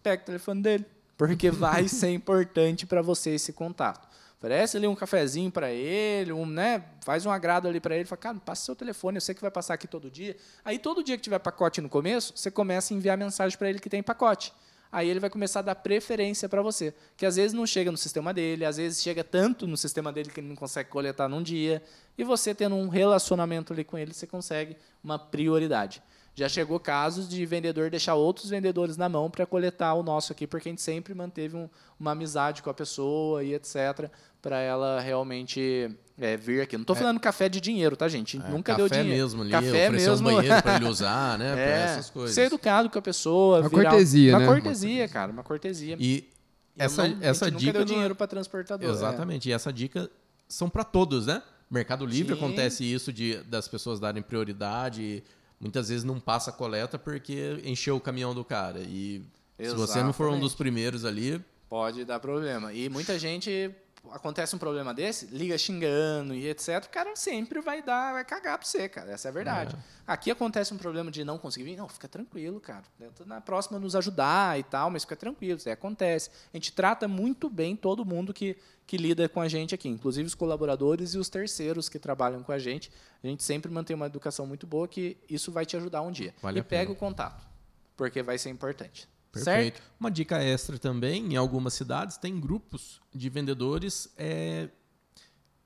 [0.02, 0.86] Pega o telefone dele,
[1.18, 4.11] porque vai ser importante para você esse contato.
[4.42, 8.16] Oferece ali um cafezinho para ele, um, né, faz um agrado ali para ele, fala,
[8.16, 10.36] cara, passa seu telefone, eu sei que vai passar aqui todo dia.
[10.64, 13.78] Aí todo dia que tiver pacote no começo, você começa a enviar mensagem para ele
[13.78, 14.52] que tem pacote.
[14.90, 17.96] Aí ele vai começar a dar preferência para você, que às vezes não chega no
[17.96, 21.40] sistema dele, às vezes chega tanto no sistema dele que ele não consegue coletar num
[21.40, 21.80] dia,
[22.18, 26.02] e você tendo um relacionamento ali com ele, você consegue uma prioridade.
[26.34, 30.46] Já chegou casos de vendedor deixar outros vendedores na mão para coletar o nosso aqui,
[30.46, 31.68] porque a gente sempre manteve um,
[32.00, 34.08] uma amizade com a pessoa e etc,
[34.40, 36.76] para ela realmente é, vir aqui.
[36.76, 38.38] Não estou falando café de dinheiro, tá, gente?
[38.38, 39.10] É, Nunca café deu dinheiro.
[39.10, 40.28] mesmo ali, café oferecer mesmo.
[40.28, 41.52] um banheiro para ele usar, né?
[41.52, 42.34] pra É, essas coisas.
[42.34, 43.60] ser educado com a pessoa.
[43.60, 44.46] Uma virar- cortesia, uma né?
[44.46, 45.96] cortesia, cara, uma cortesia.
[46.00, 46.28] E
[46.78, 48.88] essa, não- a essa gente nunca dica deu não é- dinheiro para transportador.
[48.88, 48.90] é.
[48.92, 49.50] Exatamente.
[49.50, 50.10] E essa dica
[50.48, 51.42] são para todos, né?
[51.70, 52.42] Mercado Livre Sim.
[52.42, 55.02] acontece isso de das pessoas darem prioridade.
[55.02, 55.22] e
[55.62, 58.80] Muitas vezes não passa a coleta porque encheu o caminhão do cara.
[58.80, 59.22] E
[59.56, 60.40] se você não for um Exatamente.
[60.40, 62.70] dos primeiros ali, Pode dar problema.
[62.72, 63.70] E muita gente
[64.10, 68.58] acontece um problema desse, liga xingando e etc, o cara sempre vai dar, vai cagar
[68.58, 69.12] pra você, cara.
[69.12, 69.76] Essa é a verdade.
[70.06, 72.82] Aqui acontece um problema de não conseguir vir, não, fica tranquilo, cara.
[73.26, 76.30] Na próxima nos ajudar e tal, mas fica tranquilo, isso aí acontece.
[76.52, 80.26] A gente trata muito bem todo mundo que, que lida com a gente aqui, inclusive
[80.26, 82.90] os colaboradores e os terceiros que trabalham com a gente.
[83.22, 86.34] A gente sempre mantém uma educação muito boa que isso vai te ajudar um dia.
[86.42, 87.46] Vale e pega o contato,
[87.96, 89.11] porque vai ser importante.
[89.32, 89.76] Perfeito.
[89.76, 89.82] Certo?
[89.98, 94.68] Uma dica extra também, em algumas cidades tem grupos de vendedores é,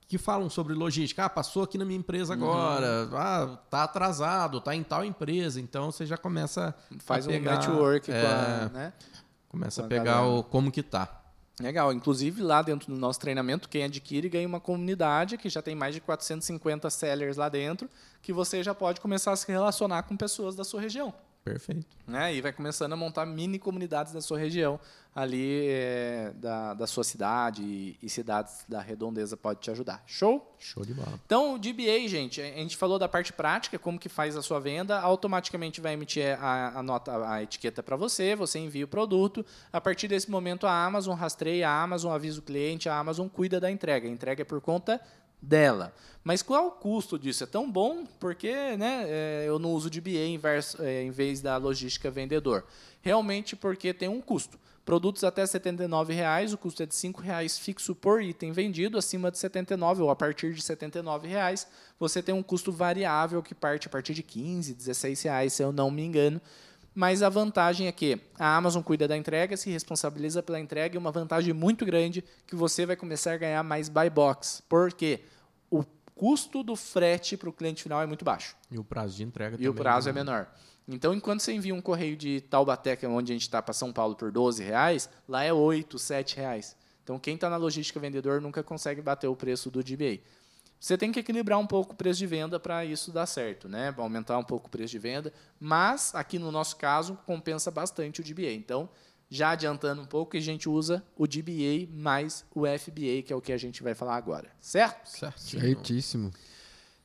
[0.07, 1.25] que falam sobre logística.
[1.25, 2.43] Ah, passou aqui na minha empresa Uhum.
[2.43, 3.09] agora.
[3.13, 5.59] Ah, tá atrasado, tá em tal empresa.
[5.59, 8.93] Então você já começa Faz a um pegar, network é, a, né?
[9.49, 10.27] Começa a a pegar galera.
[10.27, 11.23] o como que tá.
[11.59, 11.91] Legal.
[11.91, 15.93] Inclusive, lá dentro do nosso treinamento, quem adquire ganha uma comunidade que já tem mais
[15.95, 17.89] de 450 sellers lá dentro,
[18.21, 21.11] que você já pode começar a se relacionar com pessoas da sua região.
[21.47, 21.87] Perfeito.
[22.07, 22.35] Né?
[22.35, 24.79] E vai começando a montar mini comunidades da sua região,
[25.15, 30.03] ali é, da, da sua cidade e, e cidades da redondeza pode te ajudar.
[30.05, 30.55] Show?
[30.59, 31.19] Show de bola.
[31.25, 34.59] Então, o DBA, gente, a gente falou da parte prática, como que faz a sua
[34.59, 39.45] venda, automaticamente vai emitir a, a nota, a etiqueta para você, você envia o produto.
[39.71, 43.59] A partir desse momento, a Amazon rastreia, a Amazon avisa o cliente, a Amazon cuida
[43.59, 44.07] da entrega.
[44.07, 45.01] A entrega é por conta
[45.41, 45.93] dela.
[46.23, 47.43] Mas qual é o custo disso?
[47.43, 51.55] É tão bom porque né, é, eu não uso em, verso- é, em vez da
[51.57, 52.65] logística vendedor.
[53.01, 54.59] Realmente porque tem um custo.
[54.83, 59.29] Produtos até 79 reais, o custo é de 5 reais fixo por item vendido, acima
[59.29, 61.67] de R$ 79 ou a partir de 79 reais,
[61.99, 65.73] você tem um custo variável que parte a partir de 15, 16 reais, se eu
[65.73, 66.41] não me engano.
[66.97, 70.97] Mas a vantagem é que a Amazon cuida da entrega, se responsabiliza pela entrega e
[70.97, 74.63] uma vantagem muito grande que você vai começar a ganhar mais buy box.
[74.67, 75.19] Por quê?
[75.69, 75.83] O
[76.15, 79.53] custo do frete para o cliente final é muito baixo E o prazo de entrega
[79.53, 79.69] e também.
[79.69, 80.21] o prazo é né?
[80.21, 80.47] menor.
[80.87, 83.75] Então, enquanto você envia um correio de Taubaté, que é onde a gente está, para
[83.75, 86.75] São Paulo por 12 reais, lá é 8, 7 reais.
[87.03, 90.19] Então, quem está na logística vendedor nunca consegue bater o preço do DBA.
[90.79, 93.93] Você tem que equilibrar um pouco o preço de venda para isso dar certo, né?
[93.97, 98.23] Aumentar um pouco o preço de venda, mas aqui no nosso caso compensa bastante o
[98.23, 98.51] DBA.
[98.53, 98.87] Então,
[99.29, 103.41] já adiantando um pouco, a gente usa o DBA mais o FBA, que é o
[103.41, 105.07] que a gente vai falar agora, certo?
[105.09, 105.61] Certinho.
[105.61, 106.31] Certíssimo.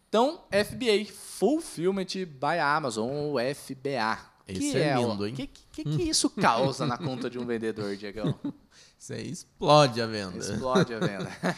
[0.08, 4.18] Então, FBA, Fulfillment by Amazon, ou FBA.
[4.46, 5.34] Esse é o- lindo, hein?
[5.34, 8.38] que, que, que isso causa na conta de um vendedor, Diegão?
[8.98, 10.38] Isso aí explode a venda.
[10.38, 11.30] Explode a venda.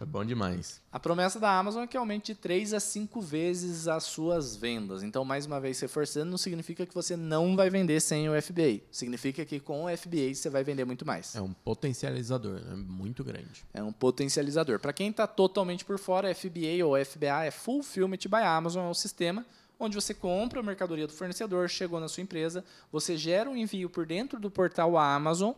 [0.00, 0.80] É bom demais.
[0.90, 5.02] A promessa da Amazon é que aumente de 3 a 5 vezes as suas vendas.
[5.02, 8.80] Então, mais uma vez, reforçando, não significa que você não vai vender sem o FBA.
[8.90, 11.36] Significa que com o FBA você vai vender muito mais.
[11.36, 12.76] É um potencializador, né?
[12.76, 13.62] Muito grande.
[13.74, 14.80] É um potencializador.
[14.80, 18.94] Para quem está totalmente por fora, FBA ou FBA é Fulfillment by Amazon, é um
[18.94, 19.44] sistema
[19.78, 23.88] onde você compra a mercadoria do fornecedor, chegou na sua empresa, você gera um envio
[23.88, 25.52] por dentro do portal Amazon,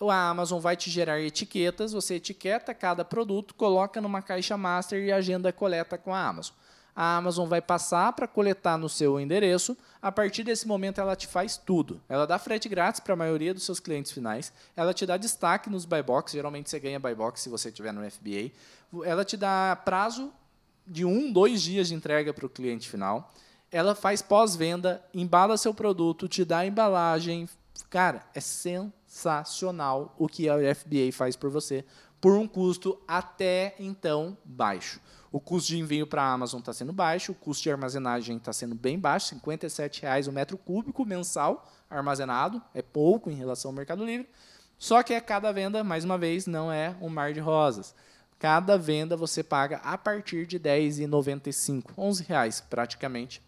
[0.00, 5.10] a Amazon vai te gerar etiquetas, você etiqueta cada produto, coloca numa caixa master e
[5.10, 6.54] agenda coleta com a Amazon.
[6.94, 9.76] A Amazon vai passar para coletar no seu endereço.
[10.02, 12.00] A partir desse momento, ela te faz tudo.
[12.08, 14.52] Ela dá frete grátis para a maioria dos seus clientes finais.
[14.74, 16.32] Ela te dá destaque nos buy box.
[16.32, 18.50] Geralmente você ganha buy box se você tiver no FBA.
[19.04, 20.32] Ela te dá prazo
[20.84, 23.32] de um, dois dias de entrega para o cliente final.
[23.70, 27.48] Ela faz pós-venda, embala seu produto, te dá a embalagem.
[27.88, 28.40] Cara, é
[29.08, 31.84] sensacional o que a FBA faz por você
[32.20, 35.00] por um custo até então baixo.
[35.30, 38.52] O custo de envio para a Amazon está sendo baixo, o custo de armazenagem está
[38.52, 43.74] sendo bem baixo, R$ 57,00 o metro cúbico mensal armazenado, é pouco em relação ao
[43.74, 44.28] Mercado Livre.
[44.78, 47.94] Só que é cada venda, mais uma vez, não é um mar de rosas.
[48.38, 53.42] Cada venda você paga a partir de R$ 10,95, 11 reais praticamente,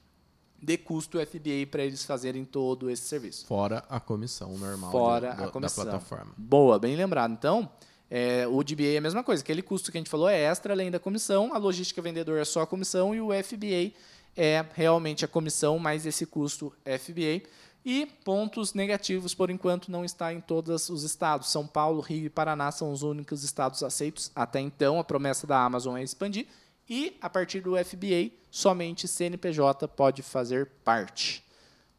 [0.62, 3.46] de custo FBA para eles fazerem todo esse serviço.
[3.46, 5.84] Fora a comissão normal Fora do- a comissão.
[5.84, 6.32] da plataforma.
[6.36, 7.32] Boa, bem lembrado.
[7.32, 7.70] Então,
[8.10, 9.42] é, o DBA é a mesma coisa.
[9.42, 12.44] Aquele custo que a gente falou é extra além da comissão, a logística vendedor é
[12.44, 13.92] só a comissão e o FBA
[14.36, 17.42] é realmente a comissão mais esse custo FBA.
[17.82, 21.50] E pontos negativos, por enquanto, não está em todos os estados.
[21.50, 24.30] São Paulo, Rio e Paraná são os únicos estados aceitos.
[24.36, 26.46] Até então, a promessa da Amazon é expandir.
[26.90, 31.44] E, a partir do FBA, somente CNPJ pode fazer parte.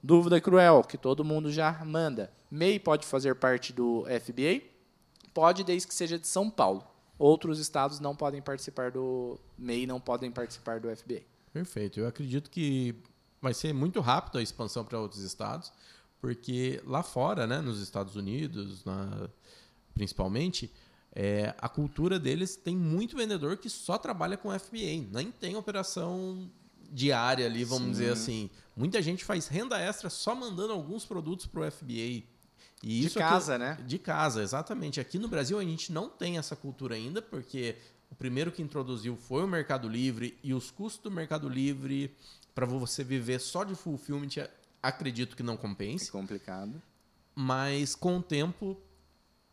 [0.03, 2.29] Dúvida cruel, que todo mundo já manda.
[2.51, 4.61] MEI pode fazer parte do FBA?
[5.33, 6.83] Pode, desde que seja de São Paulo.
[7.17, 11.21] Outros estados não podem participar do MEI, não podem participar do FBA.
[11.53, 11.99] Perfeito.
[11.99, 12.93] Eu acredito que
[13.41, 15.71] vai ser muito rápido a expansão para outros estados,
[16.19, 19.29] porque lá fora, né, nos Estados Unidos, na-
[19.93, 20.71] principalmente,
[21.13, 26.49] é, a cultura deles tem muito vendedor que só trabalha com FBA, nem tem operação
[26.91, 28.49] diária ali, vamos dizer assim.
[28.75, 32.23] Muita gente faz renda extra só mandando alguns produtos para o FBA.
[32.83, 33.77] E De isso aqui- casa, né?
[33.85, 34.99] De casa, exatamente.
[34.99, 37.75] Aqui no Brasil a gente não tem essa cultura ainda, porque
[38.09, 42.13] o primeiro que introduziu foi o Mercado Livre e os custos do Mercado Livre
[42.55, 44.47] para você viver só de fulfillment,
[44.81, 46.11] acredito que não É compense.
[46.11, 46.81] complicado.
[47.35, 48.77] Mas com o tempo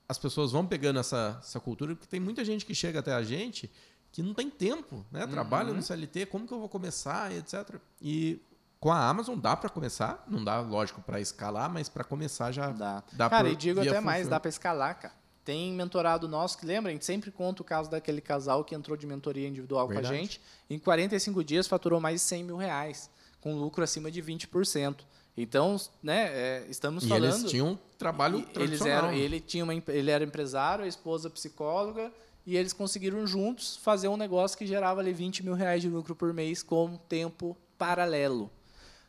[0.09, 3.23] as pessoas vão pegando essa, essa cultura, porque tem muita gente que chega até a
[3.23, 3.71] gente
[4.11, 5.27] que não tem tempo, né?
[5.27, 5.77] Trabalha Uhum.
[5.77, 7.77] no CLT, como que eu vou começar, etc.
[8.01, 8.41] E
[8.81, 12.71] com a Amazon dá para começar, não dá, lógico, para escalar, mas para começar já
[12.71, 13.03] Dá.
[13.13, 15.15] dá cara, por- e digo até mais, dá para escalar, cara.
[15.45, 18.97] Tem mentorado nosso que lembra, a gente sempre conta o caso daquele casal que entrou
[18.97, 20.15] de mentoria individual com Verdade.
[20.15, 20.41] a gente.
[20.71, 25.05] Em 45 dias faturou mais de 100 mil reais, com lucro acima de 20%.
[25.41, 27.25] Então, né, é, estamos E falando.
[27.25, 28.97] eles tinham um trabalho eles tradicional.
[29.11, 32.13] eram, ele tinha uma, ele era empresário, a esposa psicóloga,
[32.45, 36.15] e eles conseguiram juntos fazer um negócio que gerava ali 20 mil reais de lucro
[36.17, 38.51] por mês com tempo paralelo.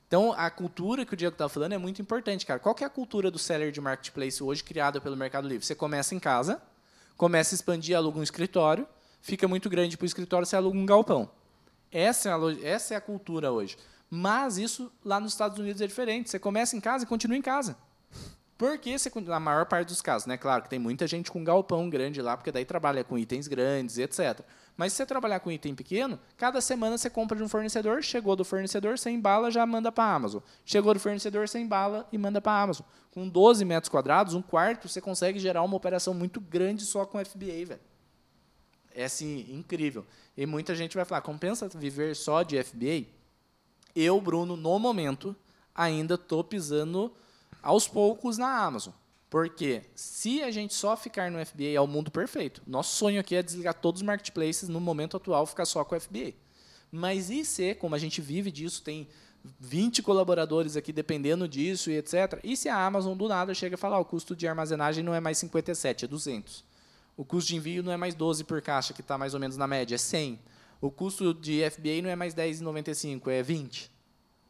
[0.08, 2.60] Então, a cultura que o Diego estava falando é muito importante, cara.
[2.60, 5.66] Qual que é a cultura do seller de marketplace hoje criada pelo Mercado Livre?
[5.66, 6.62] Você começa em casa,
[7.16, 8.88] começa a expandir, aluga um escritório,
[9.22, 11.30] fica muito grande para o escritório, você aluga um galpão.
[11.92, 12.38] Essa é, a,
[12.68, 13.78] essa é a cultura hoje.
[14.10, 16.30] Mas isso lá nos Estados Unidos é diferente.
[16.30, 17.78] Você começa em casa e continua em casa.
[18.60, 20.38] Porque você, na maior parte dos casos, né?
[20.38, 23.98] Claro que tem muita gente com galpão grande lá, porque daí trabalha com itens grandes,
[23.98, 24.42] etc.
[24.76, 28.36] Mas se você trabalhar com item pequeno, cada semana você compra de um fornecedor, chegou
[28.36, 30.42] do fornecedor, você embala, já manda para a Amazon.
[30.66, 32.86] Chegou do fornecedor, você embala e manda para a Amazon.
[33.12, 37.24] Com 12 metros quadrados, um quarto, você consegue gerar uma operação muito grande só com
[37.24, 37.80] FBA, velho.
[38.94, 40.06] É assim, incrível.
[40.36, 43.19] E muita gente vai falar, compensa viver só de FBA?
[43.96, 45.36] Eu, Bruno, no momento,
[45.74, 47.12] ainda estou pisando
[47.62, 48.94] aos poucos na Amazon.
[49.30, 52.62] Porque se a gente só ficar no FBA é o mundo perfeito.
[52.66, 56.00] Nosso sonho aqui é desligar todos os marketplaces no momento atual, ficar só com o
[56.00, 56.34] FBA.
[56.92, 59.08] Mas e se, como a gente vive disso, tem
[59.60, 62.40] 20 colaboradores aqui dependendo disso e etc.
[62.44, 65.14] E se a Amazon do nada chega e fala, "Ah, o custo de armazenagem não
[65.14, 66.64] é mais 57, é 200.
[67.16, 69.58] O custo de envio não é mais 12 por caixa, que está mais ou menos
[69.58, 70.40] na média, é 100.
[70.82, 73.92] O custo de FBA não é mais 10,95, é 20.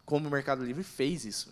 [0.05, 1.51] Como o Mercado Livre fez isso.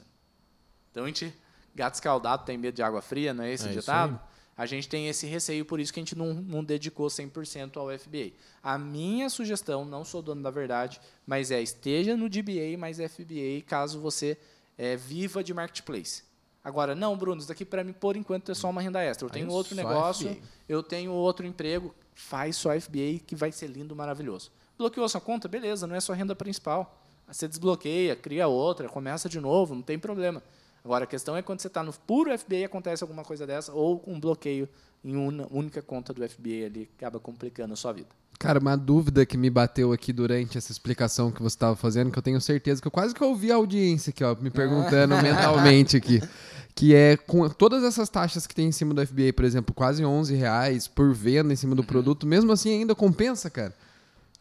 [0.92, 1.34] Então a gente,
[1.76, 4.14] gato escaldado tem medo de água fria, não é esse É ditado?
[4.14, 4.38] aí.
[4.58, 7.96] A gente tem esse receio, por isso que a gente não, não dedicou 100% ao
[8.00, 8.32] FBA.
[8.64, 13.62] A minha sugestão, não sou dono da verdade, mas é esteja no DBA mais FBA
[13.68, 14.36] caso você
[14.76, 16.24] é, viva de marketplace.
[16.64, 19.26] Agora, não, Bruno, isso daqui para mim, por enquanto, é só uma renda extra.
[19.28, 20.42] Eu Aí tenho é outro negócio, FBA.
[20.68, 24.52] eu tenho outro emprego, faz só FBA que vai ser lindo, maravilhoso.
[24.78, 25.48] Bloqueou sua conta?
[25.48, 27.02] Beleza, não é sua renda principal.
[27.28, 30.42] Você desbloqueia, cria outra, começa de novo, não tem problema.
[30.84, 34.02] Agora, a questão é quando você está no puro FBA acontece alguma coisa dessa, ou
[34.08, 34.70] um bloqueio
[35.04, 38.08] em uma única conta do FBA ali, acaba complicando a sua vida.
[38.40, 42.20] Cara, uma dúvida que me bateu aqui durante essa explicação que você estava fazendo, que
[42.20, 45.98] eu tenho certeza que eu quase que ouvi a audiência aqui, ó, me perguntando mentalmente
[45.98, 46.22] aqui.
[46.78, 50.06] Que é com todas essas taxas que tem em cima do FBA, por exemplo, quase
[50.06, 53.74] 11 reais por venda em cima do produto, mesmo assim ainda compensa, cara.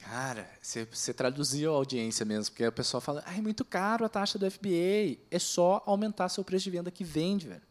[0.08, 4.04] Cara, você, você traduziu a audiência mesmo, porque a pessoa fala, ah, é muito caro
[4.04, 5.18] a taxa do FBA.
[5.28, 7.62] É só aumentar seu preço de venda que vende, velho.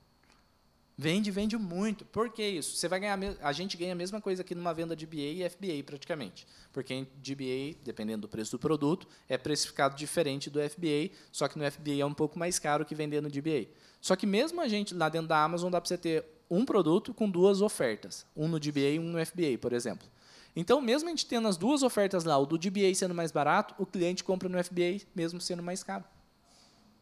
[0.97, 2.03] Vende, vende muito.
[2.03, 2.75] Por que isso?
[2.75, 5.49] Você vai ganhar, a gente ganha a mesma coisa aqui numa venda de BA e
[5.49, 6.45] FBA praticamente.
[6.73, 11.69] Porque DBA, dependendo do preço do produto, é precificado diferente do FBA, só que no
[11.71, 13.67] FBA é um pouco mais caro que vender no DBA.
[14.01, 17.13] Só que mesmo a gente lá dentro da Amazon dá para você ter um produto
[17.13, 20.07] com duas ofertas, um no DBA e um no FBA, por exemplo.
[20.55, 23.75] Então, mesmo a gente tendo as duas ofertas lá, o do DBA sendo mais barato,
[23.77, 26.03] o cliente compra no FBA mesmo sendo mais caro.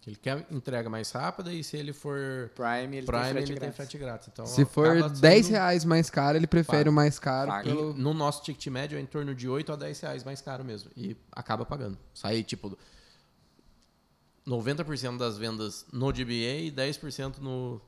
[0.06, 3.46] Ele quer entrega mais rápida e se ele for Prime, ele Prime, tem frete ele
[3.46, 3.76] tem grátis.
[3.78, 4.28] frete grátis.
[4.34, 6.90] Então, Se for acaba sendo- 10 reais mais caro, ele prefere Paga.
[6.90, 7.64] o mais caro.
[7.64, 7.94] Pelo...
[7.94, 10.92] no nosso ticket médio é em torno de 8 a 10 reais mais caro mesmo.
[10.98, 11.98] E acaba pagando.
[12.14, 12.78] Sai tipo
[14.46, 17.82] 90% das vendas no DBA e 10% no.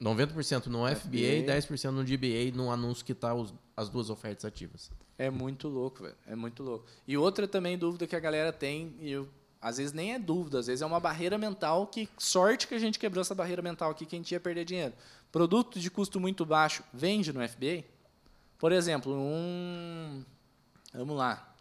[0.00, 4.44] 90% no FBA e 10% no DBA no anúncio que tá os- as duas ofertas
[4.44, 4.90] ativas.
[5.18, 6.14] É muito louco, velho.
[6.26, 6.84] É muito louco.
[7.08, 9.26] E outra também dúvida que a galera tem, e eu,
[9.60, 12.78] às vezes nem é dúvida, às vezes é uma barreira mental que sorte que a
[12.78, 14.92] gente quebrou essa barreira mental aqui que a gente ia perder dinheiro.
[15.32, 17.84] Produto de custo muito baixo vende no FBA?
[18.58, 20.22] Por exemplo, um.
[20.94, 21.54] Vamos lá.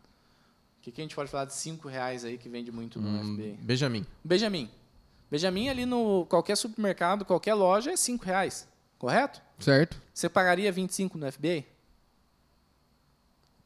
[0.80, 3.08] O que, que a gente pode falar de 5 reais aí que vende muito no
[3.10, 3.58] Hum, FBA?
[3.64, 4.06] Benjamin.
[4.24, 4.70] Benjamin.
[5.36, 8.66] Benjamin ali no qualquer supermercado, qualquer loja é 5 reais.
[8.98, 9.42] Correto?
[9.60, 10.02] Certo?
[10.14, 11.66] Você pagaria 25 no FBA?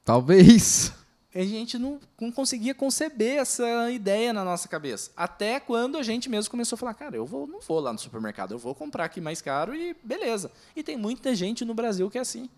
[0.03, 0.91] Talvez.
[1.33, 5.11] a gente não, não conseguia conceber essa ideia na nossa cabeça.
[5.15, 7.99] Até quando a gente mesmo começou a falar, cara, eu vou, não vou lá no
[7.99, 10.51] supermercado, eu vou comprar aqui mais caro e beleza.
[10.75, 12.49] E tem muita gente no Brasil que é assim.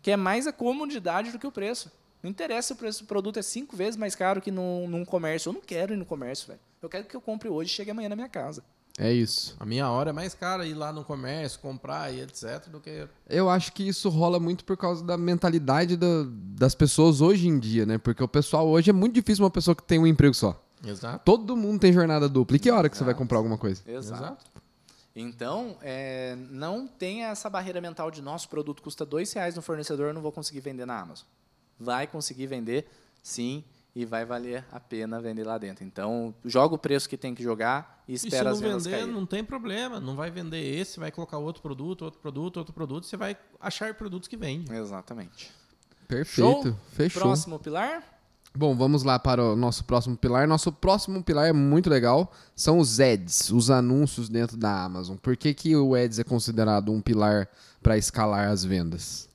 [0.00, 1.90] Que é mais a comodidade do que o preço.
[2.22, 5.04] Não interessa se o preço do produto é cinco vezes mais caro que num, num
[5.04, 5.48] comércio.
[5.48, 6.60] Eu não quero ir no comércio, velho.
[6.84, 8.62] Eu quero que eu compre hoje e chegue amanhã na minha casa.
[8.96, 9.56] É isso.
[9.58, 12.68] A minha hora é mais cara ir lá no comércio, comprar e etc.
[12.68, 13.08] do que.
[13.28, 17.58] Eu acho que isso rola muito por causa da mentalidade da- das pessoas hoje em
[17.58, 17.98] dia, né?
[17.98, 20.60] Porque o pessoal hoje é muito difícil uma pessoa que tem um emprego só.
[20.86, 21.24] Exato.
[21.24, 22.56] Todo mundo tem jornada dupla.
[22.56, 23.82] E que hora que você vai comprar alguma coisa?
[23.86, 24.44] Exato.
[25.16, 30.08] Então, é, não tenha essa barreira mental de nosso produto custa dois reais no fornecedor,
[30.08, 31.26] eu não vou conseguir vender na Amazon.
[31.78, 32.86] Vai conseguir vender,
[33.22, 33.64] sim,
[33.94, 35.84] e vai valer a pena vender lá dentro.
[35.84, 38.84] Então, joga o preço que tem que jogar e E se espera não as vendas
[38.84, 39.14] vender, caírem.
[39.14, 40.00] não tem problema.
[40.00, 43.06] Não vai vender esse, vai colocar outro produto, outro produto, outro produto.
[43.06, 44.76] Você vai achar produtos que vendem.
[44.76, 45.50] Exatamente.
[46.08, 46.62] Perfeito.
[46.68, 46.76] Show?
[46.92, 47.22] Fechou.
[47.22, 48.02] Próximo pilar?
[48.56, 50.46] Bom, vamos lá para o nosso próximo pilar.
[50.46, 52.32] Nosso próximo pilar é muito legal.
[52.54, 55.16] São os ads, os anúncios dentro da Amazon.
[55.16, 57.48] Por que, que o ads é considerado um pilar
[57.82, 59.28] para escalar as vendas?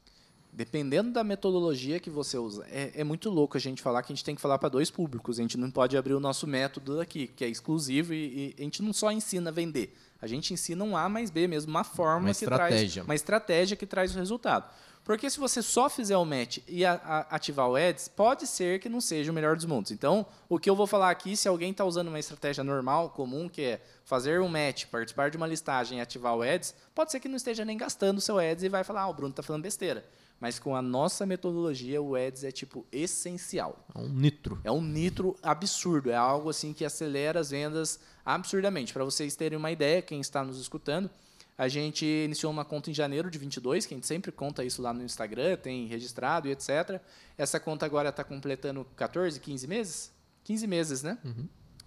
[0.60, 4.14] Dependendo da metodologia que você usa, é, é muito louco a gente falar que a
[4.16, 5.40] gente tem que falar para dois públicos.
[5.40, 8.64] A gente não pode abrir o nosso método aqui, que é exclusivo, e, e a
[8.64, 9.96] gente não só ensina a vender.
[10.22, 12.72] A gente ensina um A mais B mesmo, uma forma Uma que traz
[13.06, 14.70] uma estratégia que traz o resultado.
[15.06, 18.82] Porque se você só fizer o match e a- a- ativar o ads, pode ser
[18.82, 19.92] que não seja o melhor dos mundos.
[19.92, 23.48] Então, o que eu vou falar aqui, se alguém está usando uma estratégia normal, comum,
[23.48, 27.22] que é fazer um match, participar de uma listagem e ativar o ads, pode ser
[27.22, 29.42] que não esteja nem gastando o seu ads e vai falar, ah, o Bruno está
[29.42, 30.04] falando besteira.
[30.40, 33.86] Mas com a nossa metodologia, o ads é tipo essencial.
[33.94, 34.62] É um nitro.
[34.64, 38.94] É um nitro absurdo, é algo assim que acelera as vendas absurdamente.
[38.94, 41.10] Para vocês terem uma ideia, quem está nos escutando,
[41.58, 44.82] a gente iniciou uma conta em janeiro de 22, que a gente sempre conta isso
[44.82, 47.02] lá no Instagram, tem registrado e etc.
[47.38, 50.12] Essa conta agora está completando 14, 15 meses?
[50.46, 51.18] 15 meses, né?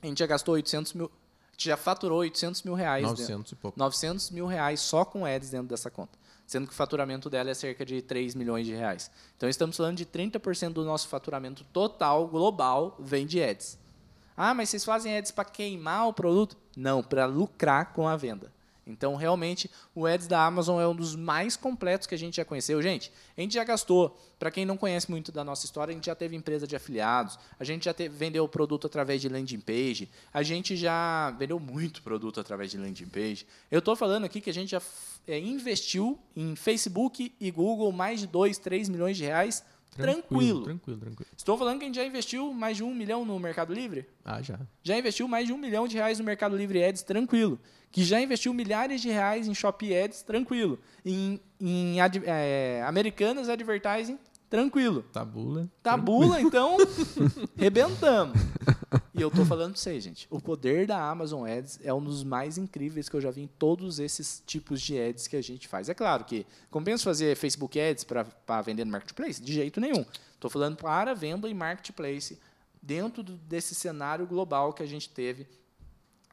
[0.03, 3.03] A gente já gastou 800 mil, a gente já faturou 800 mil reais.
[3.03, 3.79] dentro- 900 e pouco.
[3.79, 6.19] 900 mil reais só com ads dentro dessa conta.
[6.53, 9.11] Sendo que o faturamento dela é cerca de 3 milhões de reais.
[9.35, 13.79] Então, estamos falando de 30% do nosso faturamento total, global, vem de ads.
[14.37, 16.55] Ah, mas vocês fazem ads para queimar o produto?
[16.77, 18.53] Não, para lucrar com a venda.
[18.87, 22.45] Então, realmente, o ads da Amazon é um dos mais completos que a gente já
[22.45, 22.83] conheceu.
[22.83, 26.07] Gente, a gente já gastou, para quem não conhece muito da nossa história, a gente
[26.07, 30.11] já teve empresa de afiliados, a gente já teve, vendeu produto através de landing page,
[30.33, 33.47] a gente já vendeu muito produto através de landing page.
[33.71, 34.83] Eu estou falando aqui que a gente já
[35.27, 39.65] é, investiu em Facebook e Google mais de 2, 3 milhões de reais
[39.97, 40.63] tranquilo.
[40.65, 41.31] Tranquilo, tranquilo.
[41.37, 44.07] Estou falando que a gente já investiu mais de um milhão no Mercado Livre?
[44.25, 44.59] Ah, já.
[44.83, 47.59] já investiu mais de um milhão de reais no Mercado Livre Ads, tranquilo.
[47.91, 50.79] Que já investiu milhares de reais em Shopee Ads, tranquilo.
[51.05, 54.19] Em, em ad- é, Americanas Advertising,
[54.49, 55.03] tranquilo.
[55.13, 55.69] Tabula.
[55.83, 56.77] Tabula, então,
[57.57, 58.35] rebentamos.
[59.15, 60.27] E eu tô falando pra vocês, gente.
[60.31, 63.47] O poder da Amazon Ads é um dos mais incríveis que eu já vi em
[63.47, 65.89] todos esses tipos de ads que a gente faz.
[65.91, 69.41] É claro que compensa fazer Facebook Ads para vender no Marketplace?
[69.43, 70.05] De jeito nenhum.
[70.35, 72.39] Estou falando para venda em Marketplace.
[72.81, 75.47] Dentro do- desse cenário global que a gente teve,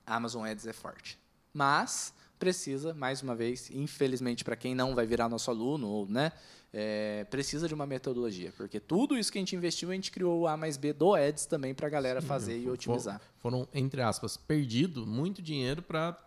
[0.07, 1.19] a Amazon Ads é forte.
[1.53, 6.32] Mas precisa, mais uma vez, infelizmente, para quem não vai virar nosso aluno, ou, né,
[6.74, 8.53] é, precisa de uma metodologia.
[8.55, 11.13] Porque tudo isso que a gente investiu, a gente criou o A mais B do
[11.13, 13.22] Ads também para a galera fazer e otimizar.
[13.39, 16.17] Foram, entre aspas, perdido muito dinheiro para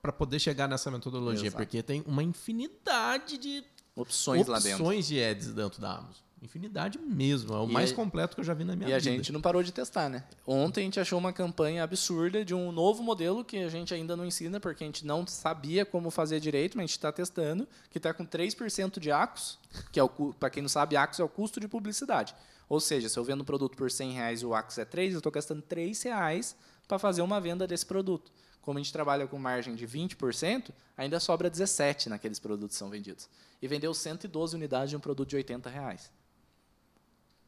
[0.00, 1.62] para poder chegar nessa metodologia, Exato.
[1.62, 3.62] porque tem uma infinidade de
[3.94, 4.82] Opções, lá dentro.
[4.82, 6.22] opções de ads dentro da Amazon.
[6.42, 8.92] Infinidade mesmo, é o E mais a- completo que eu já vi na minha E
[8.92, 9.10] a vida.
[9.12, 10.24] gente não parou de testar, né?
[10.44, 14.16] Ontem a gente achou uma campanha absurda de um novo modelo que a gente ainda
[14.16, 17.68] não ensina, porque a gente não sabia como fazer direito, mas a gente está testando,
[17.90, 19.56] que está com 3% de ACOS,
[19.92, 22.34] que é o para quem não sabe, ACOS é o custo de publicidade.
[22.68, 25.12] Ou seja, se eu vendo um produto por 100 reais e o ACOS é 3,
[25.12, 26.56] eu estou gastando 3 reais
[26.88, 28.32] para fazer uma venda desse produto.
[28.62, 32.90] Como a gente trabalha com margem de 20%, ainda sobra 17 naqueles produtos que são
[32.90, 33.28] vendidos.
[33.60, 36.10] E vendeu 112 unidades de um produto de 80 reais.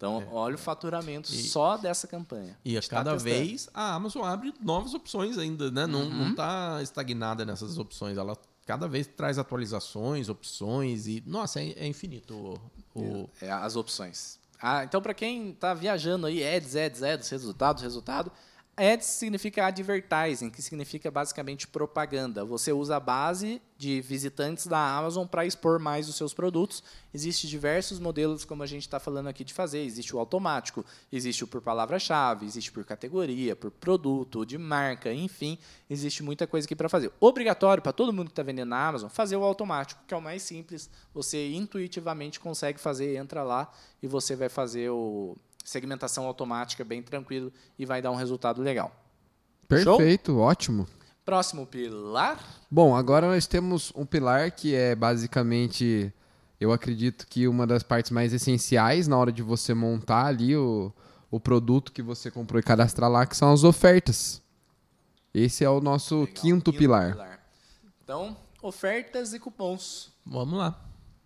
[0.07, 2.57] Então, olha o faturamento E- só dessa campanha.
[2.65, 3.25] E a tá cada testando.
[3.37, 5.87] vez a Amazon abre novas opções ainda, né?
[5.87, 6.11] Não, Uhum.
[6.11, 8.17] não está estagnada nessas opções.
[8.19, 8.37] Ela
[8.67, 11.23] cada vez traz atualizações, opções e.
[11.27, 12.35] Nossa, é, é infinito
[12.95, 12.99] o.
[13.01, 14.39] o- É, as opções.
[14.61, 18.33] Ah, então, para quem está viajando aí, ads, ads, ads, resultados, resultado.
[18.77, 22.45] Ads significa advertising, que significa basicamente propaganda.
[22.45, 26.83] Você usa a base de visitantes da Amazon para expor mais os seus produtos.
[27.13, 29.81] Existem diversos modelos, como a gente está falando aqui, de fazer.
[29.81, 35.57] Existe o automático, existe o por palavra-chave, existe por categoria, por produto, de marca, enfim,
[35.89, 37.13] existe muita coisa aqui para fazer.
[37.21, 40.23] Obrigatório para todo mundo que está vendendo na Amazon fazer o automático, que é o
[40.23, 40.91] mais simples.
[41.13, 43.71] Você intuitivamente consegue fazer, entra lá
[44.03, 48.95] e você vai fazer o segmentação automática bem tranquilo e vai dar um resultado legal.
[49.67, 50.87] Perfeito, ótimo.
[51.25, 52.39] Próximo pilar.
[52.71, 56.13] Bom, agora nós temos um pilar que é basicamente,
[56.61, 60.93] eu acredito que uma das partes mais essenciais na hora de você montar ali o,
[61.31, 64.43] o produto que você comprou e cadastrar lá, que são as ofertas.
[65.33, 67.41] Esse é o nosso Legal, quinto, pilar.
[68.05, 70.13] Então, ofertas e cupons.
[70.27, 70.79] Vamos lá.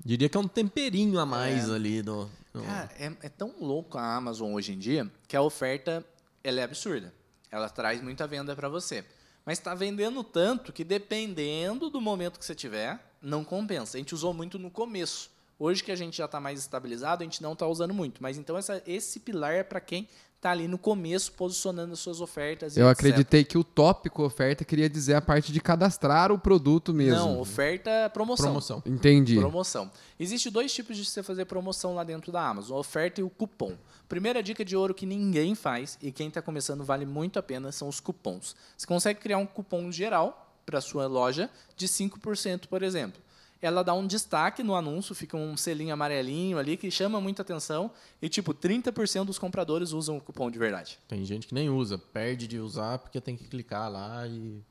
[0.03, 2.31] Diria que é um temperinho a mais ali no.
[2.53, 6.05] Cara, é, é tão louco a Amazon hoje em dia que a oferta
[6.43, 7.13] ela é absurda.
[7.51, 9.05] Ela traz muita venda para você.
[9.45, 13.97] Mas está vendendo tanto que dependendo do momento que você tiver, não compensa.
[13.97, 15.31] A gente usou muito no começo.
[15.59, 18.23] Hoje que a gente já está mais estabilizado, a gente não está usando muito.
[18.23, 20.07] Mas então essa- esse pilar é para quem
[20.39, 22.77] está ali no começo posicionando as suas ofertas.
[22.77, 22.99] Eu etc.
[22.99, 27.19] acreditei que o tópico oferta queria dizer a parte de cadastrar o produto mesmo.
[27.19, 28.47] Não, oferta promoção.
[28.47, 28.83] promoção.
[28.87, 29.37] Entendi.
[29.37, 29.91] Promoção.
[30.19, 33.29] Existe dois tipos de você fazer promoção lá dentro da Amazon: a oferta e o
[33.29, 33.77] cupom.
[34.09, 37.73] Primeira dica de ouro que ninguém faz e quem está começando vale muito a pena
[37.73, 38.55] são os cupons.
[38.77, 43.21] Você consegue criar um cupom geral para sua loja de 5%, por exemplo.
[43.61, 47.91] Ela dá um destaque no anúncio, fica um selinho amarelinho ali que chama muita atenção
[48.23, 50.99] e tipo 30% dos compradores usam o cupom de verdade.
[51.09, 54.63] Tem gente que nem usa, perde de usar porque tem que clicar lá e.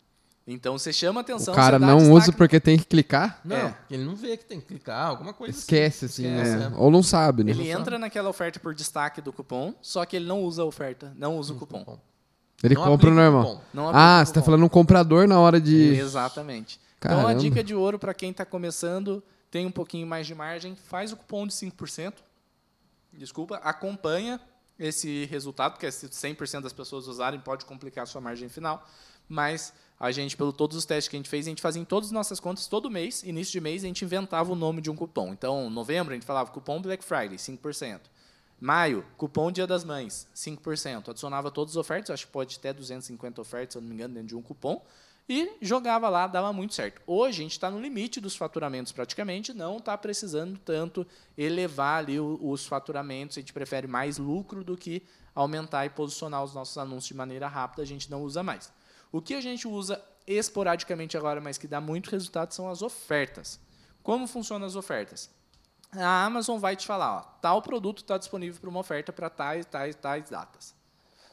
[0.50, 1.54] Então você chama atenção.
[1.54, 3.42] O cara não destaque usa porque tem que clicar?
[3.44, 3.78] Não, É.
[3.92, 6.72] ele não vê que tem que clicar, alguma coisa Esquece, assim, Esquece, né?
[6.74, 6.78] é.
[6.80, 7.52] Ou não sabe, né?
[7.52, 11.12] Ele entra naquela oferta por destaque do cupom, só que ele não usa a oferta,
[11.18, 11.84] não usa o cupom.
[11.84, 12.00] Bom,
[12.64, 13.44] Ele Não compra normal.
[13.44, 13.62] cupom.
[13.74, 14.46] Não Ah, você tá cupom.
[14.46, 15.76] falando um comprador na hora de.
[15.96, 16.80] Exatamente.
[17.00, 17.40] Então a Caramba.
[17.40, 21.18] dica de ouro para quem está começando, tem um pouquinho mais de margem, faz o
[21.18, 22.14] cupom de 5%.
[23.14, 24.40] Desculpa, acompanha
[24.80, 28.88] esse resultado, porque se 100% das pessoas usarem pode complicar a sua margem final,
[29.28, 31.86] mas a gente, pelo todos os testes que a gente fez, a gente fazia em
[31.86, 34.92] todas as nossas contas todo mês, início de mês a gente inventava o nome de
[34.92, 35.34] um cupom.
[35.34, 38.02] Então, novembro a gente falava cupom Black Friday, 5%.
[38.60, 41.10] Maio, cupom Dia das Mães, 5%.
[41.10, 44.14] Adicionava todas as ofertas, acho que pode até 250 ofertas, se eu não me engano,
[44.14, 44.84] dentro de um cupom.
[45.30, 47.02] E jogava lá, dava muito certo.
[47.06, 51.06] Hoje a gente está no limite dos faturamentos praticamente, não está precisando tanto
[51.38, 53.38] elevar ali os faturamentos.
[53.38, 55.04] A gente prefere mais lucro do que
[55.36, 58.72] aumentar e posicionar os nossos anúncios de maneira rápida, a gente não usa mais.
[59.12, 63.60] O que a gente usa esporadicamente agora, mas que dá muito resultado, são as ofertas.
[64.02, 65.30] Como funcionam as ofertas?
[65.92, 69.66] A Amazon vai te falar, ó, tal produto está disponível para uma oferta para tais,
[69.66, 70.77] tais, tais datas.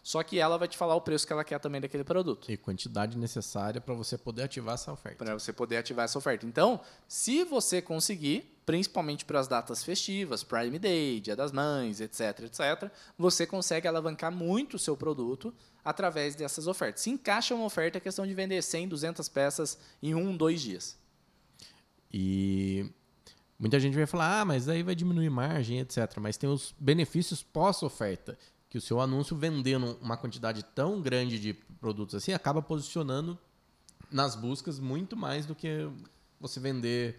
[0.05, 2.59] Só que ela vai te falar o preço que ela quer também daquele produto, E
[2.59, 5.25] quantidade necessária para você poder ativar essa oferta.
[5.25, 6.45] para você poder ativar essa oferta.
[6.45, 6.79] Então,
[7.09, 12.93] se você conseguir, principalmente para as datas festivas, Prime Day, Dia das Mães, etc, etc,
[13.17, 17.01] você consegue alavancar muito o seu produto através dessas ofertas.
[17.01, 20.99] Se encaixa uma oferta, é questão de vender 100, 200 peças em um, dois dias.
[22.13, 22.93] E
[23.59, 26.19] muita gente vai falar, ah, mas aí vai diminuir margem, etc.
[26.21, 28.39] Mas tem os benefícios pós-oferta,
[28.75, 33.39] que o seu anúncio vendendo uma quantidade tão grande de produtos assim acaba posicionando
[34.11, 35.89] nas buscas muito mais do que
[36.41, 37.17] você vender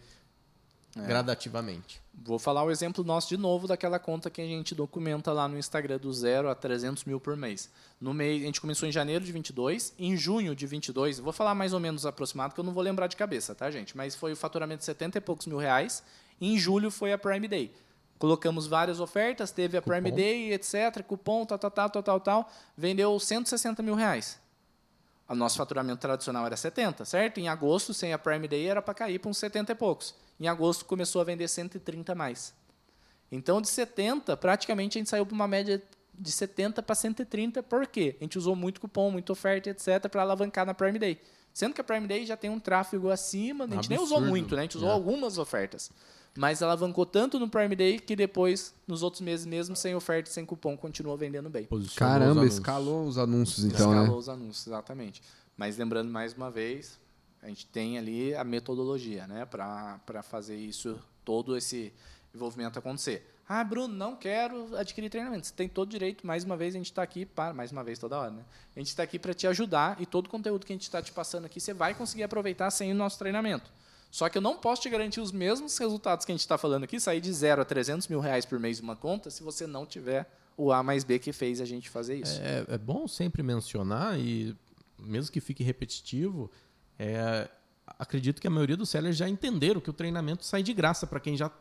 [0.97, 2.01] gradativamente.
[2.13, 5.57] Vou falar o exemplo nosso de novo daquela conta que a gente documenta lá no
[5.57, 7.69] Instagram do zero a 300 mil por mês.
[8.01, 11.55] No mês, a gente começou em janeiro de 22, em junho de 22, vou falar
[11.55, 13.95] mais ou menos aproximado, que eu não vou lembrar de cabeça, tá, gente?
[13.95, 16.03] Mas foi o faturamento de 70 e poucos mil reais.
[16.41, 17.71] Em julho foi a Prime Day.
[18.18, 20.16] Colocamos várias ofertas, teve a Prime Cupom.
[20.16, 22.51] Day, etc., cupom, tal, tal, tal, tal, tal, tal.
[22.78, 24.39] Vendeu 160 mil reais.
[25.28, 27.39] O nosso faturamento tradicional era 70, certo?
[27.39, 30.16] Em agosto, sem a Prime Day, era para cair para uns 70 e poucos.
[30.39, 32.53] Em agosto, começou a vender 130 a mais.
[33.32, 35.82] Então, de 70, praticamente a gente saiu para uma média
[36.13, 37.63] de 70 para 130.
[37.63, 38.16] Por quê?
[38.22, 41.20] A gente usou muito cupom, muita oferta, etc., para alavancar na Prime Day.
[41.51, 44.30] Sendo que a Prime Day já tem um tráfego acima, a gente nem usou Absurdo.
[44.30, 44.61] muito, né?
[44.61, 44.93] a gente usou É.
[44.93, 45.89] algumas ofertas.
[46.38, 50.33] Mas alavancou tanto no Prime Day que depois, nos outros meses, mesmo sem oferta e
[50.33, 51.65] sem cupom, continuou vendendo bem.
[51.65, 52.53] Posicionou os Caramba, anúncios.
[52.55, 54.19] escalou os anúncios então, Escalou né?
[54.19, 55.21] os anúncios, exatamente.
[55.55, 56.99] Mas lembrando mais uma vez,
[57.41, 61.93] a gente tem ali a metodologia, né, para fazer isso, todo esse
[62.33, 63.31] envolvimento acontecer.
[63.47, 65.47] Ah, Bruno, não quero adquirir treinamento.
[65.47, 67.99] Você tem todo direito, mais uma vez a gente está aqui para, mais uma vez
[67.99, 68.43] toda hora, né?
[68.75, 71.01] A gente está aqui para te ajudar e todo o conteúdo que a gente está
[71.01, 73.71] te passando aqui, você vai conseguir aproveitar sem o nosso treinamento.
[74.16, 76.86] Só que eu não posso te garantir os mesmos resultados que a gente está falando
[76.86, 79.86] aqui, sair de zero a 300 mil reais por mês uma conta, se você não
[79.86, 82.39] tiver o A mais B que fez a gente fazer isso.
[82.41, 84.55] É, é bom sempre mencionar, e
[84.97, 86.49] mesmo que fique repetitivo,
[86.97, 87.49] é,
[87.99, 91.20] acredito que a maioria dos sellers já entenderam que o treinamento sai de graça para
[91.20, 91.51] quem já.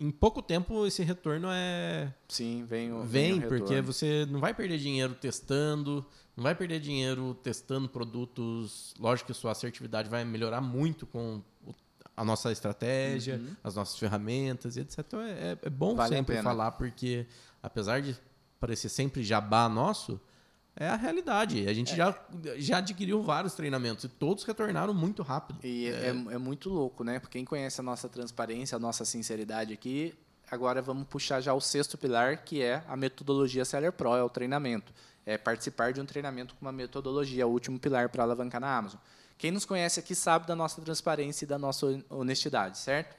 [0.00, 2.12] Em pouco tempo, esse retorno é.
[2.26, 6.04] Sim, vem o Vem, o porque você não vai perder dinheiro testando,
[6.36, 8.94] não vai perder dinheiro testando produtos.
[8.98, 11.74] Lógico que sua assertividade vai melhorar muito com o-
[12.16, 14.98] a nossa estratégia, as nossas ferramentas e etc.
[15.00, 15.96] Então é, é- é bom Uhum.
[15.96, 17.26] Vale sempre falar, porque
[17.62, 18.16] apesar de
[18.60, 20.20] parecer sempre jabá nosso,
[20.74, 21.66] é a realidade.
[21.68, 21.96] A gente É.
[21.96, 22.26] já,
[22.58, 25.58] já adquiriu vários treinamentos e todos retornaram muito rápido.
[25.64, 27.18] E é, é muito louco, né?
[27.18, 30.14] Porque quem conhece a nossa transparência, a nossa sinceridade aqui,
[30.50, 34.28] agora vamos puxar já o sexto pilar, que é a metodologia Seller Pro, é o
[34.28, 34.92] treinamento.
[35.26, 39.00] É participar de um treinamento com uma metodologia, o último pilar para alavancar na Amazon.
[39.36, 43.16] Quem nos conhece aqui sabe da nossa transparência e da nossa honestidade, certo?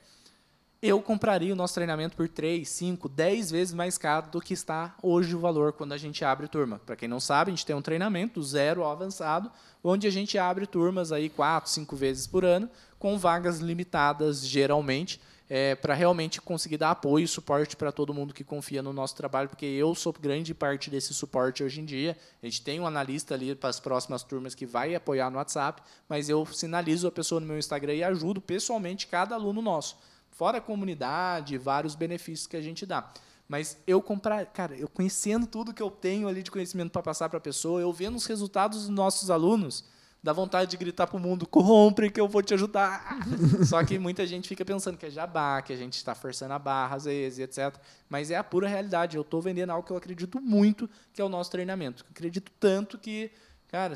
[0.82, 4.96] Eu compraria o nosso treinamento por 3, 5, 10 vezes mais caro do que está
[5.02, 6.80] hoje o valor quando a gente abre turma.
[6.86, 9.52] Para quem não sabe, a gente tem um treinamento zero ao avançado,
[9.84, 15.20] onde a gente abre turmas aí 4, 5 vezes por ano, com vagas limitadas geralmente,
[15.50, 19.16] é, para realmente conseguir dar apoio e suporte para todo mundo que confia no nosso
[19.16, 22.18] trabalho, porque eu sou grande parte desse suporte hoje em dia.
[22.42, 25.82] A gente tem um analista ali para as próximas turmas que vai apoiar no WhatsApp,
[26.10, 29.98] mas eu sinalizo a pessoa no meu Instagram e ajudo pessoalmente cada aluno nosso.
[30.32, 33.12] Fora a comunidade, vários benefícios que a gente dá.
[33.48, 37.30] Mas eu comprar, cara, eu conhecendo tudo que eu tenho ali de conhecimento para passar
[37.30, 39.86] para a pessoa, eu vendo os resultados dos nossos alunos,
[40.28, 43.18] dá vontade de gritar para o mundo: compre que eu vou te ajudar.
[43.66, 46.60] Só que muita gente fica pensando que é jabá, que a gente está forçando a
[46.60, 47.80] barra às vezes, etc.
[48.10, 49.16] Mas é a pura realidade.
[49.16, 52.04] Eu estou vendendo algo que eu acredito muito, que é o nosso treinamento.
[52.04, 53.32] Eu acredito tanto que,
[53.70, 53.94] cara,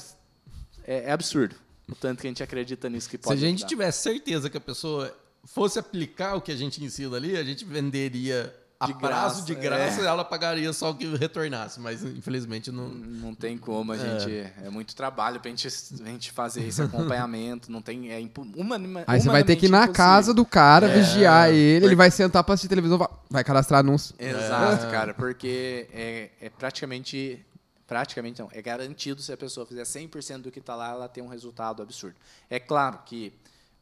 [0.86, 1.56] é, é absurdo.
[1.90, 3.38] O tanto que a gente acredita nisso que pode.
[3.38, 3.68] Se a gente ajudar.
[3.68, 5.14] tivesse certeza que a pessoa
[5.44, 9.42] fosse aplicar o que a gente ensina ali, a gente venderia a De prazo graça,
[9.46, 10.06] de graça é.
[10.06, 11.80] ela pagaria só o que retornasse.
[11.80, 12.90] Mas infelizmente não.
[12.90, 14.32] Não tem como, a gente.
[14.64, 17.72] É, muito trabalho pra gente, a gente fazer esse acompanhamento.
[17.72, 18.12] Não tem.
[18.12, 18.78] É impu, uma,
[19.08, 20.94] Aí você vai ter que ir na casa do cara, É.
[21.00, 24.16] vigiar ele, ele vai sentar pra assistir televisão, vai- vai cadastrar anúncio.
[24.18, 27.46] Exato, cara, porque é, é praticamente.
[27.88, 31.22] Praticamente não, é garantido se a pessoa fizer 100% do que está lá, ela tem
[31.22, 32.16] um resultado absurdo.
[32.50, 33.34] É claro que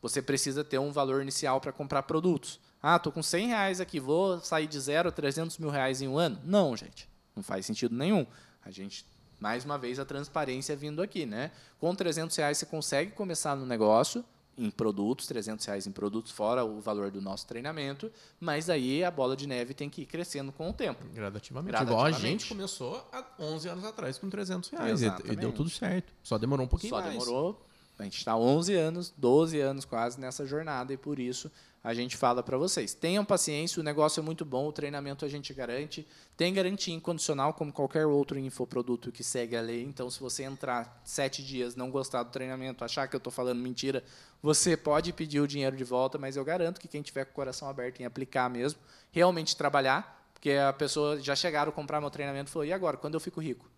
[0.01, 2.59] você precisa ter um valor inicial para comprar produtos.
[2.82, 6.07] Ah, tô com 100 reais aqui, vou sair de zero a 300 mil reais em
[6.07, 6.39] um ano?
[6.43, 8.25] Não, gente, não faz sentido nenhum.
[8.63, 9.05] A gente,
[9.39, 11.51] mais uma vez, a transparência vindo aqui, né?
[11.77, 14.23] Com 300 reais você consegue começar no negócio,
[14.57, 19.11] em produtos, 300 reais em produtos, fora o valor do nosso treinamento, mas aí a
[19.11, 21.05] bola de neve tem que ir crescendo com o tempo.
[21.13, 21.71] Gradativamente.
[21.71, 21.91] Gradativamente.
[21.91, 25.01] Igual a gente começou há 11 anos atrás com 300 reais.
[25.01, 25.36] E, e Exatamente.
[25.38, 26.13] deu tudo certo.
[26.21, 27.11] Só demorou um pouquinho Só mais.
[27.11, 27.65] demorou.
[27.99, 31.51] A gente está 11 anos, 12 anos quase nessa jornada e por isso
[31.83, 32.93] a gente fala para vocês.
[32.93, 36.07] Tenham paciência, o negócio é muito bom, o treinamento a gente garante.
[36.35, 39.83] Tem garantia incondicional, como qualquer outro infoproduto que segue a lei.
[39.83, 43.59] Então, se você entrar sete dias, não gostar do treinamento, achar que eu estou falando
[43.59, 44.03] mentira,
[44.41, 47.35] você pode pedir o dinheiro de volta, mas eu garanto que quem tiver com o
[47.35, 48.79] coração aberto em aplicar mesmo,
[49.11, 52.97] realmente trabalhar, porque a pessoa já chegaram a comprar meu treinamento e falou: e agora,
[52.97, 53.68] quando eu fico rico?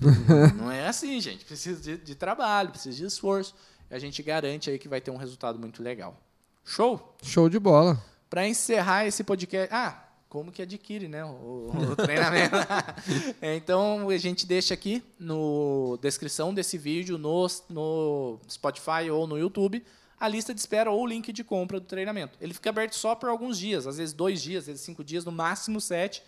[0.56, 1.44] Não é assim, gente.
[1.44, 3.54] Precisa de, de trabalho, precisa de esforço.
[3.90, 6.20] E a gente garante aí que vai ter um resultado muito legal.
[6.64, 7.16] Show?
[7.22, 8.02] Show de bola.
[8.28, 9.72] Para encerrar esse podcast.
[9.72, 11.24] Ah, como que adquire, né?
[11.24, 12.56] O, o treinamento.
[13.40, 19.38] É, então a gente deixa aqui no descrição desse vídeo, no, no Spotify ou no
[19.38, 19.84] YouTube,
[20.18, 22.36] a lista de espera ou o link de compra do treinamento.
[22.40, 25.24] Ele fica aberto só por alguns dias, às vezes dois dias, às vezes cinco dias,
[25.24, 26.22] no máximo sete,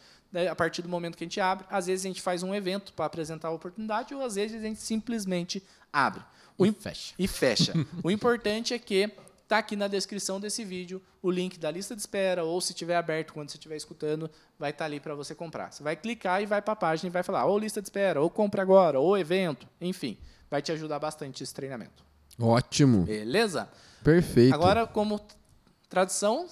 [0.50, 1.66] a partir do momento que a gente abre.
[1.70, 4.64] Às vezes a gente faz um evento para apresentar a oportunidade, ou às vezes a
[4.64, 5.62] gente simplesmente
[5.92, 6.22] abre.
[6.56, 7.14] O E fecha.
[7.18, 7.72] e fecha.
[8.02, 9.10] o importante é que
[9.46, 12.96] tá aqui na descrição desse vídeo o link da lista de espera, ou se tiver
[12.96, 15.72] aberto quando você estiver escutando, vai estar ali para você comprar.
[15.72, 18.20] Você vai clicar e vai para a página e vai falar ou lista de espera,
[18.20, 20.16] ou compra agora, ou evento, enfim.
[20.50, 22.04] Vai te ajudar bastante esse treinamento.
[22.40, 23.04] Ótimo.
[23.04, 23.68] Beleza?
[24.04, 24.54] Perfeito.
[24.54, 25.20] Agora, como
[25.88, 26.46] tradição,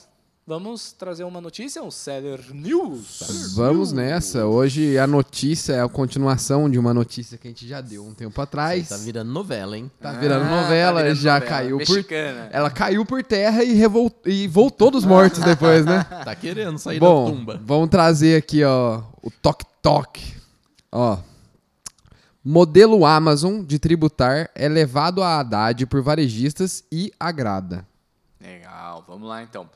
[0.46, 3.52] vamos trazer uma notícia, um Seller News.
[3.56, 4.46] Vamos nessa.
[4.46, 8.14] Hoje a notícia é a continuação de uma notícia que a gente já deu um
[8.14, 8.88] tempo atrás.
[8.88, 9.90] Tá virando novela, hein?
[10.00, 11.50] Tá virando Ah, novela, tá virando já novela.
[11.50, 11.88] caiu por.
[11.88, 12.48] Mexicana.
[12.52, 14.12] Ela caiu por terra e, revol...
[14.24, 16.04] e voltou dos mortos depois, né?
[16.04, 17.60] Tá querendo sair Bom, da tumba.
[17.64, 20.36] vamos trazer aqui, ó, o Tok Tok.
[20.92, 21.18] Ó.
[22.44, 27.84] Modelo Amazon de tributar é levado a Haddad por varejistas e agrada.
[28.40, 29.68] Legal, vamos lá então.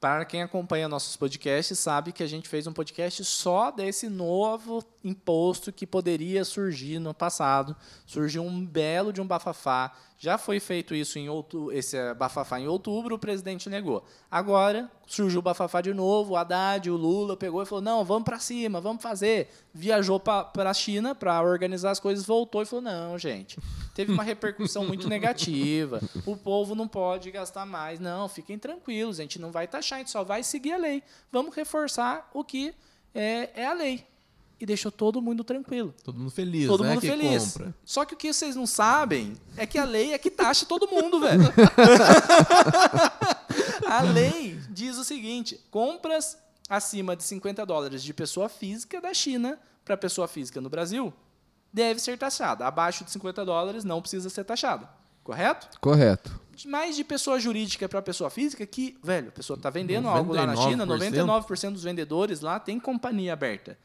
[0.00, 4.84] Para quem acompanha nossos podcasts, sabe que a gente fez um podcast só desse novo
[5.02, 7.74] imposto que poderia surgir no passado.
[8.06, 9.92] Surgiu um belo de um bafafá.
[10.20, 14.04] Já foi feito isso em outubro, esse eh, bafafá em outubro, o presidente negou.
[14.28, 18.24] Agora surgiu o bafafá de novo, o Haddad, o Lula pegou e falou: "Não, vamos
[18.24, 19.48] para cima, vamos fazer".
[19.72, 23.60] Viajou para a China para organizar as coisas, voltou e falou: "Não, gente,
[23.94, 26.00] teve uma repercussão muito negativa.
[26.26, 28.00] O povo não pode gastar mais.
[28.00, 31.00] Não, fiquem tranquilos, a gente não vai taxar, a gente só vai seguir a lei.
[31.30, 32.74] Vamos reforçar o que
[33.14, 34.04] é, é a lei.
[34.60, 35.94] E deixou todo mundo tranquilo.
[36.02, 36.90] Todo mundo feliz, Todo né?
[36.90, 37.52] mundo que feliz.
[37.52, 37.74] compra.
[37.84, 40.88] Só que o que vocês não sabem é que a lei é que taxa todo
[40.88, 41.42] mundo, velho.
[43.86, 46.36] a lei diz o seguinte: compras
[46.68, 51.12] acima de 50 dólares de pessoa física da China para pessoa física no Brasil
[51.72, 52.66] deve ser taxada.
[52.66, 54.88] Abaixo de 50 dólares não precisa ser taxada.
[55.22, 55.68] correto?
[55.80, 56.40] Correto.
[56.66, 60.46] mais de pessoa jurídica para pessoa física que, velho, a pessoa está vendendo algo lá
[60.46, 60.68] na 99%.
[60.68, 63.78] China, 99% dos vendedores lá tem companhia aberta.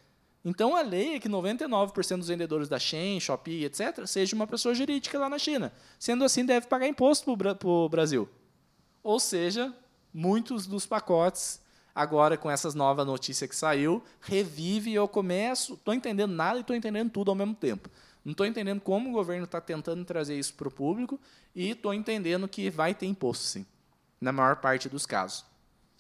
[0.46, 4.76] Então a lei é que 99% dos vendedores da Shein, Shopee, etc., seja uma pessoa
[4.76, 5.72] jurídica lá na China.
[5.98, 8.28] Sendo assim, deve pagar imposto para o Brasil.
[9.02, 9.74] Ou seja,
[10.14, 11.62] muitos dos pacotes,
[11.96, 16.62] agora com essas nova notícia que saiu, revive e eu começo, estou entendendo nada e
[16.62, 17.90] estou entendendo tudo ao mesmo tempo.
[18.24, 21.20] Não estou entendendo como o governo está tentando trazer isso para o público
[21.56, 23.66] e estou entendendo que vai ter imposto, sim,
[24.20, 25.46] na maior parte dos casos.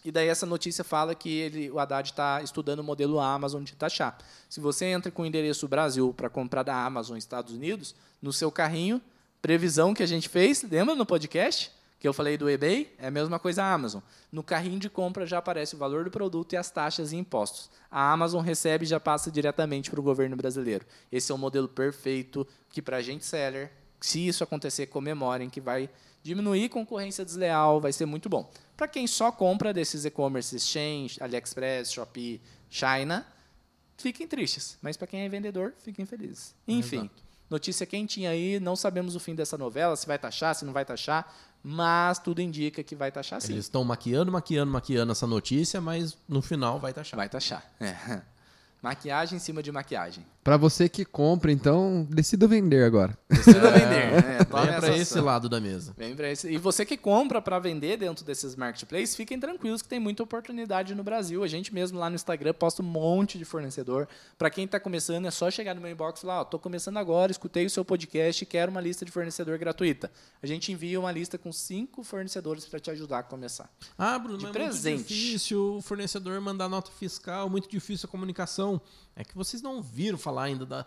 [0.06, 3.74] E daí essa notícia fala que ele, o Haddad está estudando o modelo Amazon de
[3.74, 4.18] taxar.
[4.50, 8.52] Se você entra com o endereço Brasil para comprar da Amazon Estados Unidos, no seu
[8.52, 9.02] carrinho,
[9.42, 11.72] previsão que a gente fez, lembra no podcast?
[12.00, 14.02] Que eu falei do eBay, é a mesma coisa a Amazon.
[14.30, 17.70] No carrinho de compra já aparece o valor do produto e as taxas e impostos.
[17.90, 20.86] A Amazon recebe e já passa diretamente para o governo brasileiro.
[21.10, 25.62] Esse é o modelo perfeito que para a gente seller, se isso acontecer, comemorem que
[25.62, 25.90] vai
[26.22, 28.50] diminuir concorrência desleal, vai ser muito bom.
[28.84, 33.26] Para quem só compra desses e-commerce exchange, AliExpress, Shopee, China,
[33.96, 34.78] fiquem tristes.
[34.82, 36.54] Mas para quem é vendedor, fiquem felizes.
[36.68, 37.24] Enfim, Exato.
[37.50, 40.84] notícia quentinha aí, não sabemos o fim dessa novela, se vai taxar, se não vai
[40.84, 43.54] taxar, mas tudo indica que vai taxar sim.
[43.54, 47.16] Eles estão maquiando, maquiando, maquiando essa notícia, mas no final vai taxar.
[47.16, 47.66] Vai taxar.
[47.80, 48.22] É.
[48.84, 50.26] Maquiagem em cima de maquiagem.
[50.44, 53.18] Para você que compra, então, decida vender agora.
[53.28, 54.24] Precisa vender.
[54.24, 54.44] né?
[54.44, 55.94] Tome Venha para esse lado da mesa.
[55.98, 56.50] Vem pra esse.
[56.52, 60.94] E você que compra para vender dentro desses marketplaces, fiquem tranquilos que tem muita oportunidade
[60.94, 61.44] no Brasil.
[61.44, 64.08] A gente mesmo lá no Instagram posta um monte de fornecedor.
[64.38, 66.98] Para quem está começando, é só chegar no meu inbox e falar: "Ó, tô começando
[66.98, 70.12] agora, escutei o seu podcast e quero uma lista de fornecedor gratuita".
[70.42, 73.70] A gente envia uma lista com cinco fornecedores para te ajudar a começar.
[73.98, 74.96] Ah, Bruno, De é presente.
[74.96, 78.82] muito difícil o fornecedor mandar nota fiscal, muito difícil a comunicação.
[79.16, 80.86] É que vocês não viram falar ainda da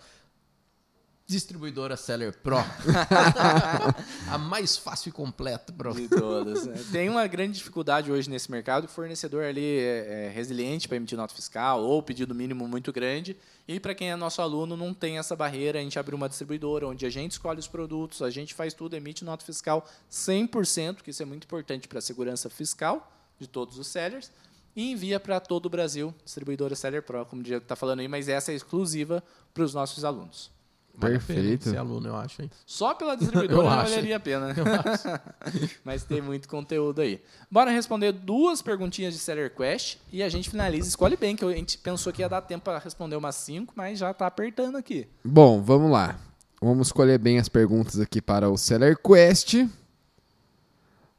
[1.27, 2.59] distribuidora Seller Pro.
[4.31, 5.93] a mais fácil e completa, bro.
[5.93, 6.66] De todas.
[6.66, 6.81] né?
[6.93, 8.85] Tem uma grande dificuldade hoje nesse mercado.
[8.85, 13.37] O fornecedor ali é, é resiliente para emitir nota fiscal ou pedido mínimo muito grande.
[13.66, 15.81] E para quem é nosso aluno, não tem essa barreira.
[15.81, 18.95] A gente abre uma distribuidora onde a gente escolhe os produtos, a gente faz tudo,
[18.95, 23.79] emite nota fiscal 100%, que isso é muito importante para a segurança fiscal de todos
[23.79, 24.31] os sellers.
[24.77, 28.09] E envia para todo o Brasil, distribuidora Seller Pro, como o Diego está falando aí,
[28.09, 29.24] mas essa é exclusiva
[29.55, 30.55] para os nossos alunos.
[31.01, 31.70] Perfeito.
[31.70, 32.51] Ser aluno, eu acho, hein?
[32.64, 34.55] Só pela distribuidora acho, valeria a pena, né?
[35.85, 37.22] Mas tem muito conteúdo aí.
[37.51, 40.89] Bora responder duas perguntinhas de Seller Quest e a gente finaliza.
[40.89, 43.99] Escolhe bem, que a gente pensou que ia dar tempo para responder umas cinco, mas
[43.99, 45.07] já tá apertando aqui.
[45.22, 46.18] Bom, vamos lá.
[46.61, 49.66] Vamos escolher bem as perguntas aqui para o Seller Quest.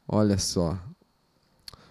[0.08, 0.76] Olha só.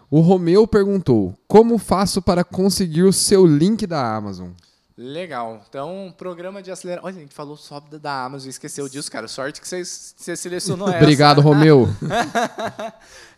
[0.10, 4.52] O Romeu perguntou: Como faço para conseguir o seu link da Amazon?
[4.98, 5.64] Legal.
[5.70, 7.06] Então, programa de aceleração.
[7.06, 9.28] Olha, a gente falou só da- Amazon, esqueceu disso, cara.
[9.28, 10.98] Sorte que você, você selecionou essa.
[10.98, 11.88] Obrigado, Romeu.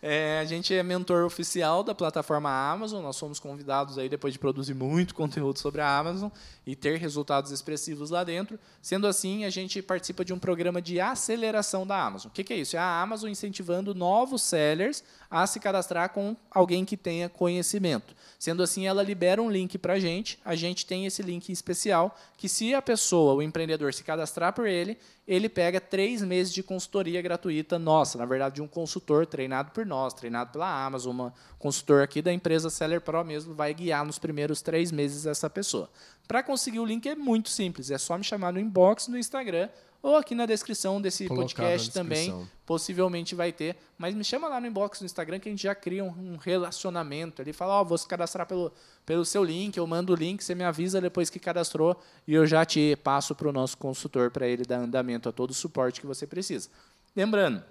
[0.02, 3.04] É, a gente é mentor oficial da plataforma Amazon.
[3.04, 6.30] Nós somos convidados aí depois de produzir muito conteúdo sobre a Amazon
[6.66, 8.58] e ter resultados expressivos lá dentro.
[8.82, 12.30] Sendo assim, a gente participa de um programa de aceleração da Amazon.
[12.30, 12.78] O que, que é isso?
[12.78, 18.16] É a Amazon incentivando novos sellers a se cadastrar com alguém que tenha conhecimento.
[18.40, 20.40] Sendo assim, ela libera um link para a gente.
[20.46, 24.68] A gente tem esse link especial que, se a pessoa, o empreendedor, se cadastrar por
[24.68, 24.98] ele,
[25.28, 29.86] ele pega três meses de consultoria gratuita nossa, na verdade, de um consultor treinado por
[29.86, 34.18] nós, treinado pela Amazon, uma consultor aqui da empresa Seller Pro mesmo, vai guiar nos
[34.18, 35.90] primeiros três meses essa pessoa.
[36.28, 39.70] Para conseguir o link é muito simples, é só me chamar no inbox no Instagram
[40.02, 42.50] ou aqui na descrição desse Colocar podcast na também, descrição.
[42.66, 43.76] possivelmente vai ter.
[43.98, 46.38] Mas me chama lá no inbox no Instagram que a gente já cria um, um
[46.38, 47.42] relacionamento.
[47.42, 48.72] Ele fala, ó, vou se cadastrar pelo,
[49.06, 52.48] pelo seu link, eu mando o link, você me avisa depois que cadastrou e eu
[52.48, 56.00] já te passo para o nosso consultor para ele dar andamento a todo o suporte
[56.00, 56.70] que você precisa.
[57.16, 57.62] Lembrando,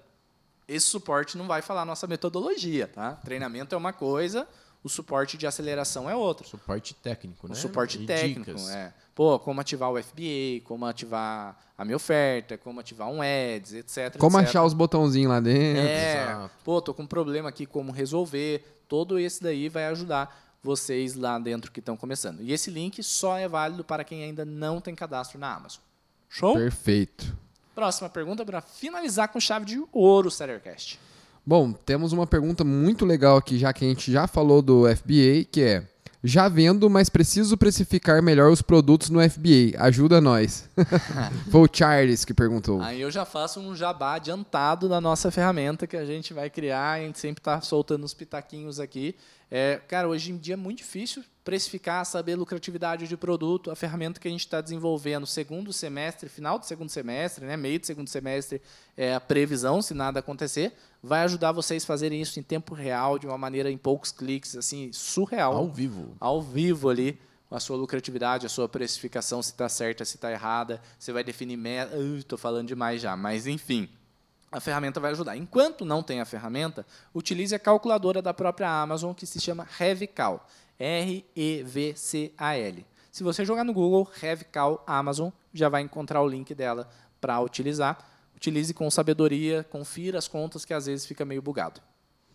[0.67, 3.13] esse suporte não vai falar nossa metodologia, tá?
[3.25, 4.47] Treinamento é uma coisa,
[4.83, 6.47] o suporte de aceleração é outra.
[6.47, 7.55] Suporte técnico, O né?
[7.55, 8.69] suporte E técnico, dicas.
[8.71, 8.93] é.
[9.15, 14.17] Pô, como ativar o FBA, como ativar a minha oferta, como ativar um ads, etc.
[14.17, 14.49] Como etc.
[14.49, 15.83] achar os botãozinhos lá dentro?
[15.83, 16.55] É, Exato.
[16.65, 18.65] pô, tô com um problema aqui, como resolver.
[18.89, 22.41] Todo esse daí vai ajudar vocês lá dentro que estão começando.
[22.43, 25.81] E esse link só é válido para quem ainda não tem cadastro na Amazon.
[26.29, 26.55] Show?
[26.55, 27.37] Perfeito.
[27.75, 30.99] Próxima pergunta para finalizar com chave de ouro, Sellercast.
[31.49, 35.47] Bom, temos uma pergunta muito legal aqui, já que a gente já falou do FBA,
[35.51, 35.89] que é:
[36.23, 39.73] Já vendo, mas preciso precificar melhor os produtos no FBA.
[39.79, 40.69] Ajuda nós.
[41.51, 42.83] Foi o Charles que perguntou.
[42.83, 46.91] Aí eu já faço um jabá adiantado da nossa ferramenta que a gente vai criar.
[46.91, 49.17] A gente sempre está soltando uns pitaquinhos aqui.
[49.51, 53.71] É, cara, hoje em dia é muito difícil precificar, saber lucratividade de produto.
[53.71, 57.81] A ferramenta que a gente está desenvolvendo segundo semestre, final do segundo semestre, né, meio
[57.81, 58.61] do segundo semestre,
[58.95, 63.19] é a previsão, se nada acontecer, vai ajudar vocês a fazerem isso em tempo real,
[63.19, 65.57] de uma maneira em poucos cliques, assim, surreal.
[65.57, 66.15] Ao vivo.
[66.21, 67.19] Ao vivo ali
[67.51, 70.83] a sua lucratividade, a sua precificação, se está certa, se está errada.
[70.99, 71.97] Você vai definir meta.
[71.97, 73.89] Estou falando demais já, mas enfim.
[74.53, 75.35] A ferramenta vai ajudar.
[75.35, 76.85] Enquanto não tem a ferramenta,
[77.15, 80.47] utilize a calculadora da própria Amazon que se chama RevCal.
[80.79, 82.37] R-E-V-C-A-L.
[83.11, 86.89] Se você jogar no Google RevCal Amazon, já vai encontrar o link dela
[87.21, 87.99] para utilizar.
[88.37, 91.81] Utilize com sabedoria, confira as contas que às vezes fica meio bugado.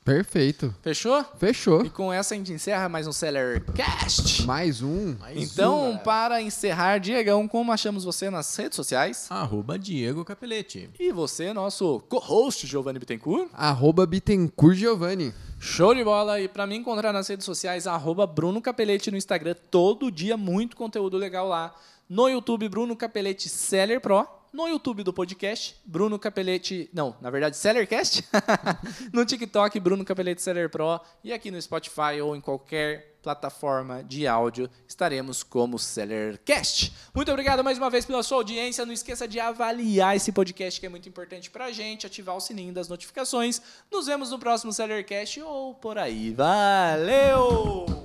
[0.03, 0.75] Perfeito.
[0.81, 1.23] Fechou?
[1.39, 1.85] Fechou.
[1.85, 4.45] E com essa a gente encerra mais um Seller Cast.
[4.45, 5.15] Mais um.
[5.17, 9.27] Mais Então, um, para encerrar, Diegão, como achamos você nas redes sociais?
[9.29, 10.89] Arroba Diego Capelete.
[10.99, 13.49] E você, nosso co-host, Giovanni Bittencourt.
[13.53, 15.33] Arroba Bittencourt Giovanni.
[15.65, 16.41] Show de bola!
[16.41, 19.55] E para me encontrar nas redes sociais, arroba Bruno Capelete no Instagram.
[19.71, 21.73] Todo dia, muito conteúdo legal lá.
[22.07, 24.27] No YouTube, Bruno Capelete Seller Pro.
[24.51, 26.89] No YouTube do podcast, Bruno Capelete.
[26.93, 28.25] Não, na verdade, Sellercast.
[29.13, 30.99] no TikTok, Bruno Capelete Seller Pro.
[31.23, 36.93] E aqui no Spotify ou em qualquer plataforma de áudio, estaremos como Sellercast.
[37.15, 38.85] Muito obrigado mais uma vez pela sua audiência.
[38.85, 42.73] Não esqueça de avaliar esse podcast que é muito importante pra gente, ativar o sininho
[42.73, 43.61] das notificações.
[43.89, 46.31] Nos vemos no próximo Sellercast ou por aí.
[46.31, 47.93] Valeu!